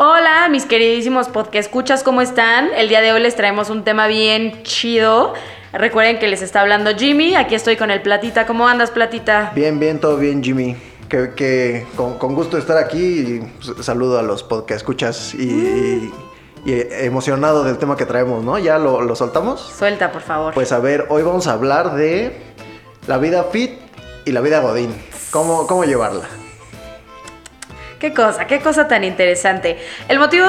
Hola, 0.00 0.48
mis 0.48 0.64
queridísimos 0.64 1.26
podcast 1.28 1.66
escuchas, 1.66 2.04
¿cómo 2.04 2.20
están? 2.20 2.68
El 2.76 2.88
día 2.88 3.00
de 3.00 3.12
hoy 3.12 3.20
les 3.20 3.34
traemos 3.34 3.68
un 3.68 3.82
tema 3.82 4.06
bien 4.06 4.62
chido. 4.62 5.34
Recuerden 5.72 6.20
que 6.20 6.28
les 6.28 6.40
está 6.40 6.60
hablando 6.60 6.94
Jimmy. 6.96 7.34
Aquí 7.34 7.56
estoy 7.56 7.76
con 7.76 7.90
el 7.90 8.00
Platita. 8.00 8.46
¿Cómo 8.46 8.68
andas, 8.68 8.92
Platita? 8.92 9.50
Bien, 9.56 9.80
bien, 9.80 9.98
todo 9.98 10.16
bien, 10.16 10.40
Jimmy. 10.40 10.76
Que, 11.08 11.34
que 11.34 11.84
con, 11.96 12.16
con 12.16 12.36
gusto 12.36 12.58
estar 12.58 12.76
aquí 12.78 13.42
y 13.76 13.82
saludo 13.82 14.20
a 14.20 14.22
los 14.22 14.44
podcast 14.44 14.82
escuchas 14.82 15.34
y, 15.34 16.12
y 16.64 16.86
emocionado 17.04 17.64
del 17.64 17.78
tema 17.78 17.96
que 17.96 18.06
traemos, 18.06 18.44
¿no? 18.44 18.56
¿Ya 18.56 18.78
lo, 18.78 19.02
lo 19.02 19.16
soltamos? 19.16 19.60
Suelta, 19.60 20.12
por 20.12 20.22
favor. 20.22 20.54
Pues 20.54 20.70
a 20.70 20.78
ver, 20.78 21.06
hoy 21.08 21.24
vamos 21.24 21.48
a 21.48 21.54
hablar 21.54 21.96
de 21.96 22.36
la 23.08 23.18
vida 23.18 23.42
fit 23.50 23.72
y 24.24 24.30
la 24.30 24.42
vida 24.42 24.60
godín. 24.60 24.94
¿Cómo, 25.32 25.66
cómo 25.66 25.82
llevarla? 25.82 26.22
Qué 27.98 28.14
cosa, 28.14 28.46
qué 28.46 28.60
cosa 28.60 28.86
tan 28.86 29.02
interesante. 29.02 29.76
El 30.08 30.20
motivo 30.20 30.46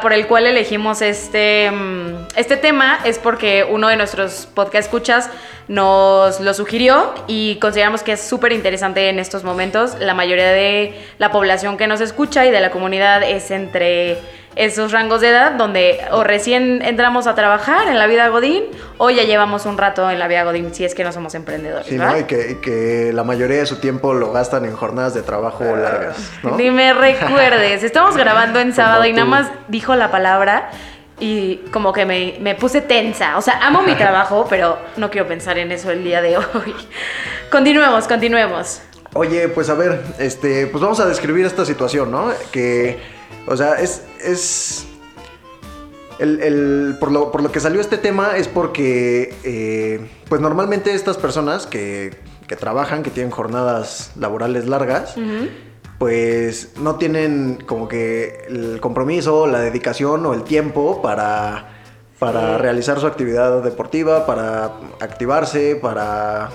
por 0.00 0.12
el 0.12 0.26
cual 0.26 0.46
elegimos 0.46 1.00
este, 1.00 1.70
mm, 1.70 2.26
este 2.34 2.56
tema 2.56 2.98
es 3.04 3.20
porque 3.20 3.64
uno 3.70 3.86
de 3.86 3.96
nuestros 3.96 4.48
podcast 4.52 4.86
escuchas 4.86 5.30
nos 5.68 6.40
lo 6.40 6.52
sugirió 6.54 7.14
y 7.28 7.56
consideramos 7.60 8.02
que 8.02 8.12
es 8.12 8.20
súper 8.20 8.50
interesante 8.50 9.08
en 9.08 9.20
estos 9.20 9.44
momentos. 9.44 9.96
La 10.00 10.14
mayoría 10.14 10.50
de 10.50 11.00
la 11.18 11.30
población 11.30 11.76
que 11.76 11.86
nos 11.86 12.00
escucha 12.00 12.46
y 12.46 12.50
de 12.50 12.60
la 12.60 12.72
comunidad 12.72 13.22
es 13.22 13.52
entre 13.52 14.18
esos 14.56 14.92
rangos 14.92 15.20
de 15.20 15.30
edad 15.30 15.52
donde 15.52 16.00
o 16.10 16.24
recién 16.24 16.82
entramos 16.82 17.26
a 17.26 17.34
trabajar 17.34 17.88
en 17.88 17.98
la 17.98 18.06
vida 18.06 18.28
Godín 18.28 18.64
o 18.98 19.10
ya 19.10 19.24
llevamos 19.24 19.66
un 19.66 19.78
rato 19.78 20.10
en 20.10 20.18
la 20.18 20.28
vida 20.28 20.44
Godín 20.44 20.74
si 20.74 20.84
es 20.84 20.94
que 20.94 21.04
no 21.04 21.12
somos 21.12 21.34
emprendedores. 21.34 21.86
Sí. 21.86 21.96
¿no? 21.96 22.18
Y 22.18 22.24
que, 22.24 22.52
y 22.52 22.54
que 22.56 23.12
la 23.12 23.24
mayoría 23.24 23.58
de 23.58 23.66
su 23.66 23.76
tiempo 23.76 24.12
lo 24.14 24.32
gastan 24.32 24.64
en 24.64 24.74
jornadas 24.74 25.14
de 25.14 25.22
trabajo 25.22 25.64
largas, 25.64 26.32
¿no? 26.42 26.56
Ni 26.56 26.70
me 26.70 26.92
recuerdes. 26.92 27.82
Estamos 27.92 28.16
grabando 28.16 28.60
en 28.60 28.74
sábado 28.74 29.04
y 29.04 29.12
nada 29.12 29.26
más 29.26 29.50
dijo 29.68 29.94
la 29.94 30.10
palabra 30.10 30.70
y 31.18 31.56
como 31.72 31.92
que 31.92 32.04
me, 32.04 32.36
me 32.40 32.54
puse 32.54 32.80
tensa. 32.80 33.38
O 33.38 33.42
sea, 33.42 33.58
amo 33.62 33.82
mi 33.82 33.94
trabajo, 33.96 34.46
pero 34.50 34.78
no 34.96 35.10
quiero 35.10 35.28
pensar 35.28 35.58
en 35.58 35.72
eso 35.72 35.90
el 35.90 36.02
día 36.04 36.20
de 36.20 36.36
hoy. 36.36 36.74
Continuemos, 37.50 38.08
continuemos. 38.08 38.82
Oye, 39.14 39.48
pues 39.48 39.68
a 39.68 39.74
ver, 39.74 40.02
este, 40.18 40.66
pues 40.68 40.82
vamos 40.82 40.98
a 41.00 41.06
describir 41.06 41.44
esta 41.44 41.64
situación, 41.66 42.10
¿no? 42.10 42.30
Que, 42.50 42.98
o 43.46 43.56
sea, 43.56 43.74
es, 43.74 44.02
es, 44.24 44.86
el, 46.18 46.40
el- 46.40 46.96
por, 46.98 47.12
lo, 47.12 47.30
por 47.30 47.42
lo 47.42 47.52
que 47.52 47.60
salió 47.60 47.80
este 47.80 47.98
tema 47.98 48.36
es 48.38 48.48
porque, 48.48 49.34
eh, 49.44 50.08
pues 50.30 50.40
normalmente 50.40 50.94
estas 50.94 51.18
personas 51.18 51.66
que, 51.66 52.16
que 52.46 52.56
trabajan, 52.56 53.02
que 53.02 53.10
tienen 53.10 53.30
jornadas 53.30 54.12
laborales 54.16 54.66
largas, 54.66 55.14
pues 55.98 56.72
no 56.80 56.96
tienen 56.96 57.62
como 57.66 57.88
que 57.88 58.46
el 58.48 58.80
compromiso, 58.80 59.46
la 59.46 59.60
dedicación 59.60 60.24
o 60.24 60.32
el 60.32 60.42
tiempo 60.42 61.02
para, 61.02 61.68
para 62.18 62.56
Sí. 62.56 62.62
realizar 62.62 62.98
su 62.98 63.06
actividad 63.06 63.62
deportiva, 63.62 64.24
para 64.26 64.64
activarse, 65.00 65.76
para 65.76 66.48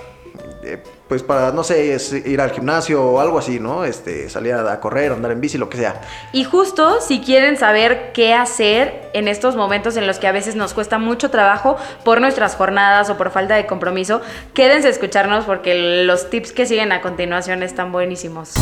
eh, 0.64 0.82
pues 1.08 1.24
para 1.24 1.52
no 1.52 1.64
sé, 1.64 1.94
es 1.94 2.12
ir 2.12 2.42
al 2.42 2.52
gimnasio 2.52 3.04
o 3.04 3.20
algo 3.20 3.40
así, 3.40 3.60
¿no? 3.60 3.86
Este, 3.86 4.30
salir 4.30 4.54
a, 4.54 4.72
a 4.72 4.80
correr, 4.80 5.12
andar 5.12 5.32
en 5.32 5.42
bici, 5.42 5.58
lo 5.58 5.70
que 5.70 5.78
sea. 5.78 6.02
Y 6.34 6.44
justo 6.44 7.00
si 7.02 7.22
quieren 7.22 7.58
saber 7.58 8.12
qué 8.14 8.34
hacer 8.34 9.10
en 9.14 9.28
estos 9.28 9.56
momentos 9.56 9.98
en 9.98 10.08
los 10.08 10.20
que 10.20 10.28
a 10.28 10.32
veces 10.32 10.56
nos 10.56 10.74
cuesta 10.74 10.98
mucho 10.98 11.30
trabajo 11.30 11.78
por 12.04 12.22
nuestras 12.22 12.56
jornadas 12.56 13.10
o 13.10 13.18
por 13.18 13.32
falta 13.32 13.56
de 13.56 13.66
compromiso, 13.66 14.22
quédense 14.54 14.88
a 14.88 14.92
escucharnos 14.92 15.46
porque 15.46 16.04
los 16.06 16.30
tips 16.30 16.52
que 16.52 16.66
siguen 16.66 16.92
a 16.92 17.02
continuación 17.02 17.64
están 17.64 17.92
buenísimos. 17.92 18.54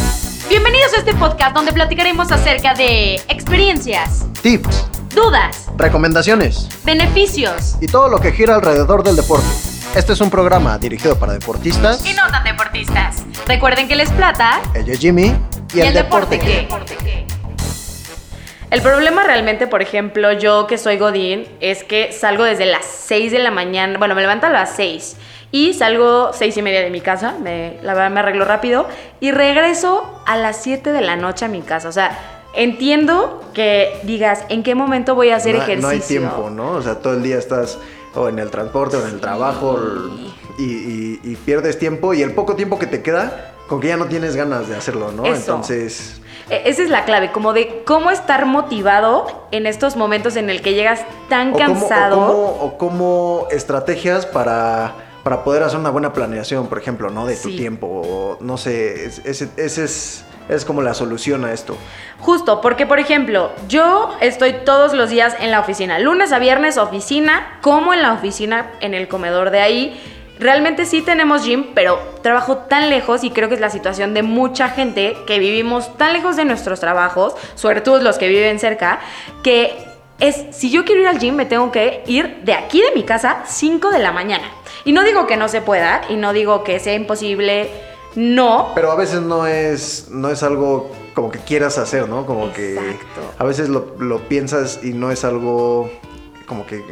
Bienvenidos 0.47 0.93
a 0.93 0.97
este 0.97 1.15
podcast 1.15 1.55
donde 1.55 1.73
platicaremos 1.73 2.31
acerca 2.31 2.75
de 2.75 3.15
experiencias, 3.27 4.25
Tips, 4.43 4.85
dudas, 5.15 5.65
recomendaciones 5.75 6.69
beneficios 6.83 7.77
y 7.81 7.87
todo 7.87 8.09
lo 8.09 8.19
que 8.19 8.31
gira 8.31 8.55
alrededor 8.55 9.03
del 9.03 9.15
deporte. 9.15 9.74
Este 9.95 10.11
es 10.11 10.19
un 10.19 10.29
programa 10.29 10.77
dirigido 10.77 11.17
para 11.17 11.31
deportistas. 11.31 12.05
y 12.05 12.13
no 12.13 12.27
tan 12.29 12.43
deportistas. 12.43 13.23
Recuerden 13.47 13.87
que 13.87 13.95
les 13.95 14.11
plata 14.11 14.61
Ella 14.73 14.91
es 14.91 14.99
Jimmy 14.99 15.33
y, 15.73 15.79
el, 15.79 15.93
deporte, 15.93 16.37
que. 16.37 16.67
El 18.71 18.81
problema 18.81 19.23
realmente, 19.23 19.67
por 19.67 19.81
ejemplo, 19.81 20.33
yo 20.33 20.67
que 20.67 20.77
soy 20.77 20.97
Godín, 20.97 21.47
es 21.61 21.85
que 21.85 22.11
salgo 22.11 22.43
desde 22.43 22.65
las 22.65 22.83
6 22.83 23.31
de 23.31 23.39
la 23.39 23.51
mañana, 23.51 23.97
bueno, 23.97 24.15
me 24.15 24.21
levanto 24.21 24.47
a 24.47 24.49
las 24.49 24.75
6 24.75 25.15
y 25.51 25.73
salgo 25.73 26.31
seis 26.33 26.57
y 26.57 26.61
media 26.61 26.81
de 26.81 26.89
mi 26.89 26.99
casa, 26.99 27.35
me, 27.41 27.77
la 27.81 27.93
verdad 27.93 28.11
me 28.11 28.19
arreglo 28.19 28.43
rápido 28.43 28.89
y 29.21 29.31
regreso 29.31 30.21
a 30.25 30.35
las 30.35 30.61
7 30.61 30.91
de 30.91 30.99
la 30.99 31.15
noche 31.15 31.45
a 31.45 31.47
mi 31.47 31.61
casa. 31.61 31.87
O 31.87 31.93
sea, 31.93 32.19
entiendo 32.53 33.41
que 33.53 33.97
digas, 34.03 34.43
¿en 34.49 34.63
qué 34.63 34.75
momento 34.75 35.15
voy 35.15 35.29
a 35.29 35.37
hacer 35.37 35.55
no, 35.55 35.61
ejercicio? 35.61 35.87
no 35.87 35.93
hay 35.93 36.01
tiempo, 36.01 36.49
¿no? 36.49 36.71
O 36.71 36.81
sea, 36.81 36.95
todo 36.95 37.13
el 37.13 37.23
día 37.23 37.37
estás 37.37 37.77
o 38.15 38.29
en 38.29 38.39
el 38.39 38.49
transporte 38.49 38.97
o 38.97 39.01
en 39.05 39.13
el 39.15 39.19
trabajo 39.19 39.77
y, 40.57 40.63
y- 40.63 41.19
y 41.23 41.35
pierdes 41.35 41.77
tiempo 41.79 42.13
y 42.13 42.21
el 42.21 42.33
poco 42.33 42.55
tiempo 42.55 42.79
que 42.79 42.87
te 42.87 43.01
queda, 43.01 43.53
con 43.67 43.79
que 43.81 43.87
ya 43.89 43.97
no 43.97 44.05
tienes 44.05 44.35
ganas 44.35 44.67
de 44.69 44.75
hacerlo, 44.75 45.11
¿no? 45.11 45.25
Eso. 45.25 45.35
Entonces, 45.35 46.21
E- 46.49 46.69
Esa 46.69 46.83
es 46.83 46.89
la 46.91 47.05
clave, 47.05 47.31
como 47.31 47.53
de 47.53 47.81
cómo 47.85 48.11
estar 48.11 48.45
motivado 48.45 49.47
en 49.51 49.65
estos 49.65 49.95
momentos 49.95 50.35
en 50.35 50.49
el 50.51 50.61
que 50.61 50.73
llegas 50.75 51.01
tan 51.27 51.49
o 51.49 51.53
cómo, 51.53 51.65
cansado. 51.65 52.19
o 52.21 52.27
cómo- 52.27 52.63
o 52.65 52.77
cómo 52.77 53.47
estrategias 53.49 54.25
para, 54.27 54.93
para 55.23 55.43
poder 55.43 55.63
hacer 55.63 55.79
una 55.79 55.89
buena 55.89 56.13
planeación, 56.13 56.67
por 56.67 56.77
ejemplo, 56.77 57.09
¿no? 57.09 57.25
De 57.25 57.35
tu 57.35 57.49
Sí. 57.49 57.57
tiempo, 57.57 57.87
o 57.87 58.37
no 58.41 58.57
sé, 58.57 59.05
es- 59.05 59.21
ese, 59.25 59.49
ese 59.57 59.85
es, 59.85 60.23
es 60.49 60.65
como 60.65 60.81
la 60.81 60.93
solución 60.93 61.45
a 61.45 61.53
esto. 61.53 61.77
Justo, 62.19 62.61
porque 62.61 62.85
por 62.85 62.99
ejemplo, 62.99 63.51
yo 63.67 64.15
estoy 64.21 64.53
todos 64.65 64.93
los 64.93 65.09
días 65.09 65.35
en 65.39 65.51
la 65.51 65.59
oficina, 65.59 65.99
lunes 65.99 66.31
a 66.31 66.39
viernes 66.39 66.77
oficina, 66.77 67.59
como 67.61 67.93
en 67.93 68.01
la 68.01 68.13
oficina, 68.13 68.71
en 68.81 68.93
el 68.93 69.07
comedor 69.07 69.49
de 69.49 69.61
ahí. 69.61 70.01
Realmente 70.37 70.85
sí 70.85 71.01
tenemos 71.01 71.45
gym, 71.45 71.67
pero 71.73 71.97
trabajo 72.21 72.57
tan 72.57 72.89
lejos 72.89 73.23
y 73.23 73.31
creo 73.31 73.47
que 73.47 73.55
es 73.55 73.61
la 73.61 73.69
situación 73.69 74.13
de 74.13 74.21
mucha 74.21 74.67
gente 74.69 75.15
que 75.25 75.39
vivimos 75.39 75.95
tan 75.97 76.11
lejos 76.11 76.35
de 76.35 76.43
nuestros 76.43 76.81
trabajos, 76.81 77.35
sobre 77.55 77.81
los 77.85 78.17
que 78.17 78.27
viven 78.27 78.59
cerca, 78.59 78.99
que 79.43 79.73
es, 80.19 80.45
si 80.51 80.71
yo 80.71 80.85
quiero 80.85 81.01
ir 81.01 81.07
al 81.07 81.19
gym, 81.19 81.35
me 81.35 81.45
tengo 81.45 81.71
que 81.71 82.03
ir 82.07 82.41
de 82.43 82.53
aquí 82.53 82.81
de 82.81 82.91
mi 82.95 83.03
casa 83.03 83.43
5 83.45 83.91
de 83.91 83.99
la 83.99 84.11
mañana. 84.11 84.49
Y 84.83 84.91
no 84.91 85.03
digo 85.03 85.25
que 85.25 85.37
no 85.37 85.47
se 85.47 85.61
pueda, 85.61 86.01
y 86.09 86.15
no 86.15 86.33
digo 86.33 86.63
que 86.63 86.79
sea 86.79 86.93
imposible, 86.93 87.69
no, 88.15 88.71
Pero 88.75 88.91
a 88.91 88.95
veces 88.95 89.21
no 89.21 89.45
es, 89.47 90.07
no 90.09 90.29
es 90.29 90.41
algo 90.43 90.91
como 91.13 91.29
que 91.31 91.39
quieras 91.39 91.77
hacer, 91.77 92.07
¿no? 92.09 92.25
Como 92.25 92.51
que 92.53 92.73
Exacto. 92.75 93.33
a 93.37 93.43
veces 93.43 93.69
lo, 93.69 93.95
lo 93.99 94.19
piensas 94.27 94.79
y 94.83 94.93
no 94.93 95.11
es 95.11 95.23
algo 95.23 95.89
como 96.45 96.65
que, 96.65 96.83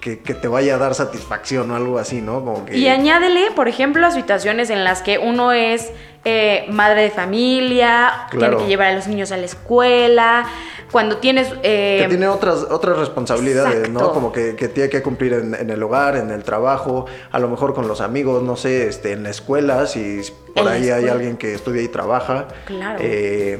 que, 0.00 0.20
que 0.20 0.34
te 0.34 0.48
vaya 0.48 0.76
a 0.76 0.78
dar 0.78 0.94
satisfacción 0.94 1.70
o 1.70 1.76
algo 1.76 1.98
así, 1.98 2.20
¿no? 2.20 2.44
Como 2.44 2.64
que... 2.64 2.76
Y 2.76 2.88
añádele, 2.88 3.50
por 3.52 3.68
ejemplo, 3.68 4.06
a 4.06 4.10
situaciones 4.10 4.70
en 4.70 4.82
las 4.84 5.02
que 5.02 5.18
uno 5.18 5.52
es 5.52 5.90
eh, 6.24 6.66
madre 6.70 7.02
de 7.02 7.10
familia, 7.10 8.26
Claro. 8.30 8.56
tiene 8.56 8.62
que 8.64 8.68
llevar 8.68 8.86
a 8.88 8.94
los 8.94 9.06
niños 9.06 9.32
a 9.32 9.36
la 9.36 9.46
escuela, 9.46 10.46
cuando 10.90 11.18
tienes... 11.18 11.52
eh, 11.62 11.98
que 12.02 12.08
tiene 12.08 12.28
otras, 12.28 12.66
otras 12.70 12.98
responsabilidades, 12.98 13.88
Exacto. 13.88 14.00
¿no? 14.00 14.12
Como 14.12 14.32
que, 14.32 14.56
que 14.56 14.68
tiene 14.68 14.90
que 14.90 15.02
cumplir 15.02 15.32
en, 15.34 15.54
en 15.54 15.70
el 15.70 15.82
hogar, 15.82 16.16
en 16.16 16.30
el 16.30 16.42
trabajo, 16.42 17.06
a 17.30 17.38
lo 17.38 17.48
mejor 17.48 17.74
con 17.74 17.86
los 17.88 18.00
amigos, 18.00 18.42
no 18.42 18.56
sé, 18.56 18.88
este, 18.88 19.12
en 19.12 19.22
la 19.22 19.30
escuela, 19.30 19.86
si 19.86 20.20
por 20.54 20.66
En 20.66 20.68
ahí 20.68 20.90
hay 20.90 21.08
alguien 21.08 21.36
que 21.36 21.54
estudia 21.54 21.82
y 21.82 21.88
trabaja. 21.88 22.48
Claro. 22.66 22.98
Eh, 23.02 23.58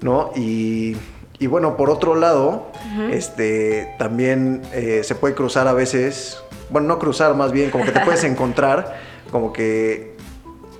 ¿No? 0.00 0.30
Y, 0.36 0.96
y 1.38 1.46
bueno, 1.46 1.76
por 1.76 1.90
otro 1.90 2.14
lado, 2.14 2.72
este, 3.10 3.94
también 3.98 4.62
eh, 4.72 5.02
se 5.04 5.14
puede 5.14 5.34
cruzar 5.34 5.68
a 5.68 5.72
veces, 5.72 6.42
bueno, 6.70 6.88
no 6.88 6.98
cruzar 6.98 7.34
más 7.34 7.52
bien, 7.52 7.70
como 7.70 7.84
que 7.84 7.92
te 7.92 8.00
puedes 8.00 8.24
encontrar 8.32 8.96
como 9.30 9.52
que 9.52 10.16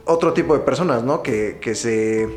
otro 0.05 0.33
tipo 0.33 0.55
de 0.55 0.61
personas, 0.61 1.03
¿no? 1.03 1.23
Que, 1.23 1.59
que 1.61 1.75
se, 1.75 2.29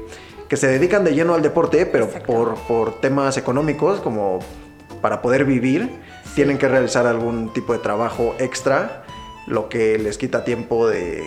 que 0.52 0.58
se 0.58 0.68
dedican 0.68 1.06
de 1.06 1.16
lleno 1.16 1.34
al 1.34 1.42
deporte, 1.42 1.86
pero 1.86 2.10
por, 2.10 2.56
por 2.68 3.00
temas 3.00 3.38
económicos, 3.38 4.02
como 4.02 4.40
para 5.02 5.22
poder 5.22 5.46
vivir, 5.46 5.90
tienen 6.36 6.58
que 6.58 6.68
realizar 6.68 7.08
algún 7.08 7.54
tipo 7.54 7.72
de 7.72 7.80
trabajo 7.80 8.36
extra, 8.38 9.04
lo 9.48 9.70
que 9.70 9.98
les 9.98 10.18
quita 10.18 10.44
tiempo 10.44 10.90
de, 10.90 11.24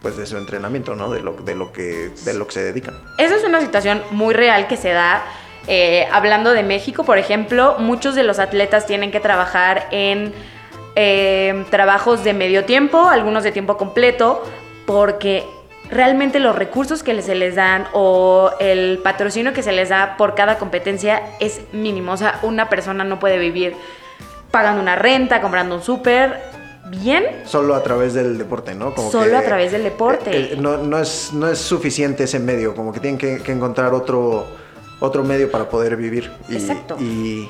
pues, 0.00 0.16
de 0.16 0.24
su 0.24 0.36
entrenamiento, 0.36 0.94
¿no? 0.94 1.10
De 1.10 1.20
lo, 1.20 1.32
de 1.32 1.56
lo, 1.56 1.72
que, 1.72 2.12
de 2.24 2.32
lo 2.32 2.46
que 2.46 2.52
se 2.52 2.62
dedican. 2.62 2.94
Esa 3.18 3.34
es 3.34 3.42
una 3.42 3.60
situación 3.60 4.02
muy 4.12 4.34
real 4.34 4.68
que 4.68 4.76
se 4.76 4.90
da. 4.90 5.24
eh, 5.66 6.06
hablando 6.12 6.52
de 6.52 6.62
México, 6.62 7.02
por 7.02 7.18
ejemplo, 7.18 7.74
muchos 7.80 8.14
de 8.14 8.22
los 8.22 8.38
atletas 8.38 8.86
tienen 8.86 9.10
que 9.10 9.18
trabajar 9.18 9.88
en 9.90 10.32
eh, 10.94 11.64
trabajos 11.70 12.22
de 12.22 12.34
medio 12.34 12.64
tiempo, 12.66 13.08
algunos 13.08 13.42
de 13.42 13.50
tiempo 13.50 13.76
completo, 13.76 14.44
porque 14.86 15.44
realmente 15.90 16.38
los 16.40 16.54
recursos 16.56 17.02
que 17.02 17.20
se 17.22 17.34
les 17.34 17.54
dan 17.54 17.86
o 17.92 18.50
el 18.60 18.98
patrocinio 19.02 19.52
que 19.52 19.62
se 19.62 19.72
les 19.72 19.88
da 19.88 20.16
por 20.16 20.34
cada 20.34 20.58
competencia 20.58 21.22
es 21.40 21.60
mínimo. 21.72 22.12
O 22.12 22.16
sea, 22.16 22.38
una 22.42 22.68
persona 22.68 23.04
no 23.04 23.18
puede 23.18 23.38
vivir 23.38 23.74
pagando 24.50 24.80
una 24.82 24.96
renta, 24.96 25.40
comprando 25.40 25.76
un 25.76 25.82
súper, 25.82 26.40
bien. 26.90 27.24
Solo 27.44 27.74
a 27.74 27.82
través 27.82 28.14
del 28.14 28.36
deporte, 28.38 28.74
¿no? 28.74 28.94
Solo 29.10 29.38
a 29.38 29.42
través 29.42 29.72
del 29.72 29.84
deporte. 29.84 30.30
eh, 30.30 30.50
eh, 30.52 30.56
no, 30.58 30.76
no 30.78 30.98
es, 30.98 31.32
no 31.32 31.48
es 31.48 31.58
suficiente 31.58 32.24
ese 32.24 32.38
medio, 32.38 32.74
como 32.74 32.92
que 32.92 33.00
tienen 33.00 33.18
que, 33.18 33.38
que 33.38 33.52
encontrar 33.52 33.94
otro, 33.94 34.46
otro 35.00 35.22
medio 35.24 35.50
para 35.50 35.68
poder 35.68 35.96
vivir. 35.96 36.30
Y, 36.48 36.54
Exacto. 36.54 36.96
Y, 36.98 37.48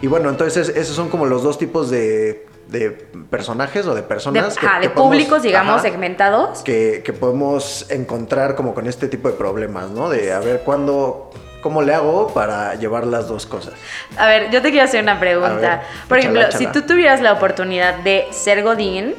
y 0.00 0.06
bueno, 0.06 0.28
entonces 0.28 0.68
esos 0.68 0.94
son 0.94 1.08
como 1.08 1.26
los 1.26 1.42
dos 1.42 1.58
tipos 1.58 1.90
de, 1.90 2.46
de 2.68 2.90
personajes 3.30 3.86
o 3.86 3.94
de 3.94 4.02
De, 4.02 4.06
personas. 4.06 4.56
ajá, 4.58 4.80
de 4.80 4.88
podemos- 4.90 4.94
públicos, 4.94 5.42
digamos, 5.42 5.74
ajá, 5.74 5.82
segmentados. 5.82 6.60
que, 6.60 7.02
que 7.04 7.12
podemos 7.12 7.86
encontrar 7.90 8.54
como 8.56 8.74
con 8.74 8.86
este 8.86 9.08
tipo 9.08 9.28
de 9.28 9.34
problemas, 9.34 9.90
¿no? 9.90 10.08
De 10.08 10.32
a 10.32 10.40
ver 10.40 10.60
cuándo, 10.64 11.30
cómo 11.62 11.82
le 11.82 11.94
hago 11.94 12.28
para 12.34 12.74
llevar 12.74 13.06
las 13.06 13.28
dos 13.28 13.46
cosas. 13.46 13.74
A 14.18 14.26
ver, 14.26 14.50
yo 14.50 14.62
te 14.62 14.70
quiero 14.70 14.84
hacer 14.86 15.02
una 15.02 15.18
pregunta. 15.20 15.54
ver, 15.58 15.80
Por 16.08 16.18
ejemplo, 16.18 16.42
si 16.52 16.66
tú 16.68 16.82
tuvieras 16.82 17.20
la 17.20 17.32
oportunidad 17.32 17.94
de 18.00 18.26
ser 18.30 18.62
Godín, 18.62 19.14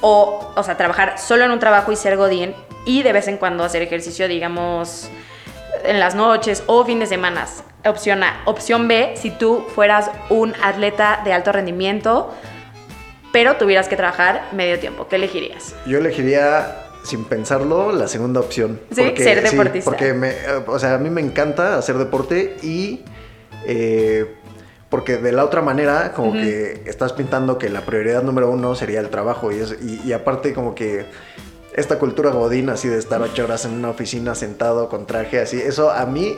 o, 0.00 0.52
o 0.56 0.62
sea, 0.62 0.76
trabajar 0.76 1.18
solo 1.18 1.44
en 1.44 1.50
un 1.52 1.58
trabajo 1.60 1.92
y 1.92 1.96
ser 1.96 2.16
Godín, 2.16 2.54
y 2.84 3.02
de 3.02 3.12
vez 3.12 3.28
en 3.28 3.36
cuando 3.36 3.62
hacer 3.64 3.82
ejercicio, 3.82 4.26
digamos, 4.28 5.08
en 5.84 6.00
las 6.00 6.14
noches 6.14 6.62
o 6.66 6.84
fines 6.84 7.08
de 7.08 7.14
semana. 7.16 7.46
Opción 7.84 8.22
A. 8.22 8.42
Opción 8.44 8.86
B, 8.88 9.14
si 9.16 9.30
tú 9.30 9.64
fueras 9.74 10.10
un 10.30 10.54
atleta 10.62 11.20
de 11.24 11.32
alto 11.32 11.50
rendimiento, 11.52 12.32
pero 13.32 13.56
tuvieras 13.56 13.88
que 13.88 13.96
trabajar 13.96 14.48
medio 14.52 14.78
tiempo, 14.78 15.08
¿qué 15.08 15.16
elegirías? 15.16 15.74
Yo 15.86 15.98
elegiría, 15.98 16.76
sin 17.04 17.24
pensarlo, 17.24 17.92
la 17.92 18.06
segunda 18.08 18.40
opción. 18.40 18.80
Sí, 18.94 19.14
ser 19.16 19.42
deportista. 19.42 19.90
porque, 19.90 20.12
me, 20.14 20.32
o 20.66 20.78
sea, 20.78 20.94
a 20.94 20.98
mí 20.98 21.10
me 21.10 21.20
encanta 21.20 21.76
hacer 21.78 21.96
deporte 21.96 22.56
y... 22.62 23.00
eh, 23.66 24.34
porque 24.88 25.16
de 25.16 25.32
la 25.32 25.42
otra 25.44 25.62
manera, 25.62 26.12
como 26.12 26.34
que 26.34 26.82
estás 26.84 27.14
pintando 27.14 27.56
que 27.56 27.70
la 27.70 27.80
prioridad 27.80 28.22
número 28.22 28.50
uno 28.50 28.74
sería 28.74 29.00
el 29.00 29.08
trabajo. 29.08 29.50
Y, 29.50 29.58
es- 29.60 29.78
y, 29.80 30.06
y 30.06 30.12
aparte, 30.12 30.52
como 30.52 30.74
que 30.74 31.06
esta 31.74 31.98
cultura 31.98 32.28
godín, 32.30 32.68
así 32.68 32.88
de 32.88 32.98
estar 32.98 33.22
ocho 33.22 33.44
horas 33.44 33.64
en 33.64 33.72
una 33.72 33.88
oficina 33.88 34.34
sentado 34.34 34.90
con 34.90 35.06
traje, 35.06 35.40
así, 35.40 35.58
eso 35.58 35.90
a 35.90 36.04
mí 36.04 36.36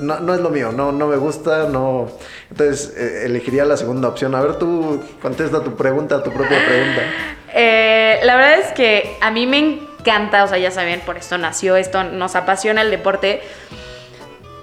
no, 0.00 0.18
no 0.20 0.34
es 0.34 0.40
lo 0.40 0.50
mío, 0.50 0.72
no, 0.72 0.92
no 0.92 1.06
me 1.06 1.16
gusta, 1.16 1.68
no. 1.68 2.08
Entonces, 2.50 2.94
eh, 2.96 3.22
elegiría 3.26 3.64
la 3.64 3.76
segunda 3.76 4.08
opción. 4.08 4.34
A 4.34 4.40
ver, 4.40 4.56
tú 4.56 5.02
contesta 5.22 5.62
tu 5.62 5.74
pregunta, 5.76 6.22
tu 6.22 6.32
propia 6.32 6.58
pregunta. 6.66 7.02
Eh, 7.54 8.20
la 8.24 8.36
verdad 8.36 8.58
es 8.58 8.72
que 8.72 9.16
a 9.22 9.30
mí 9.30 9.46
me 9.46 9.58
encanta, 9.58 10.44
o 10.44 10.48
sea, 10.48 10.58
ya 10.58 10.70
saben, 10.70 11.00
por 11.00 11.16
esto 11.16 11.38
nació 11.38 11.76
esto, 11.76 12.04
nos 12.04 12.36
apasiona 12.36 12.82
el 12.82 12.90
deporte, 12.90 13.40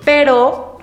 pero 0.06 0.78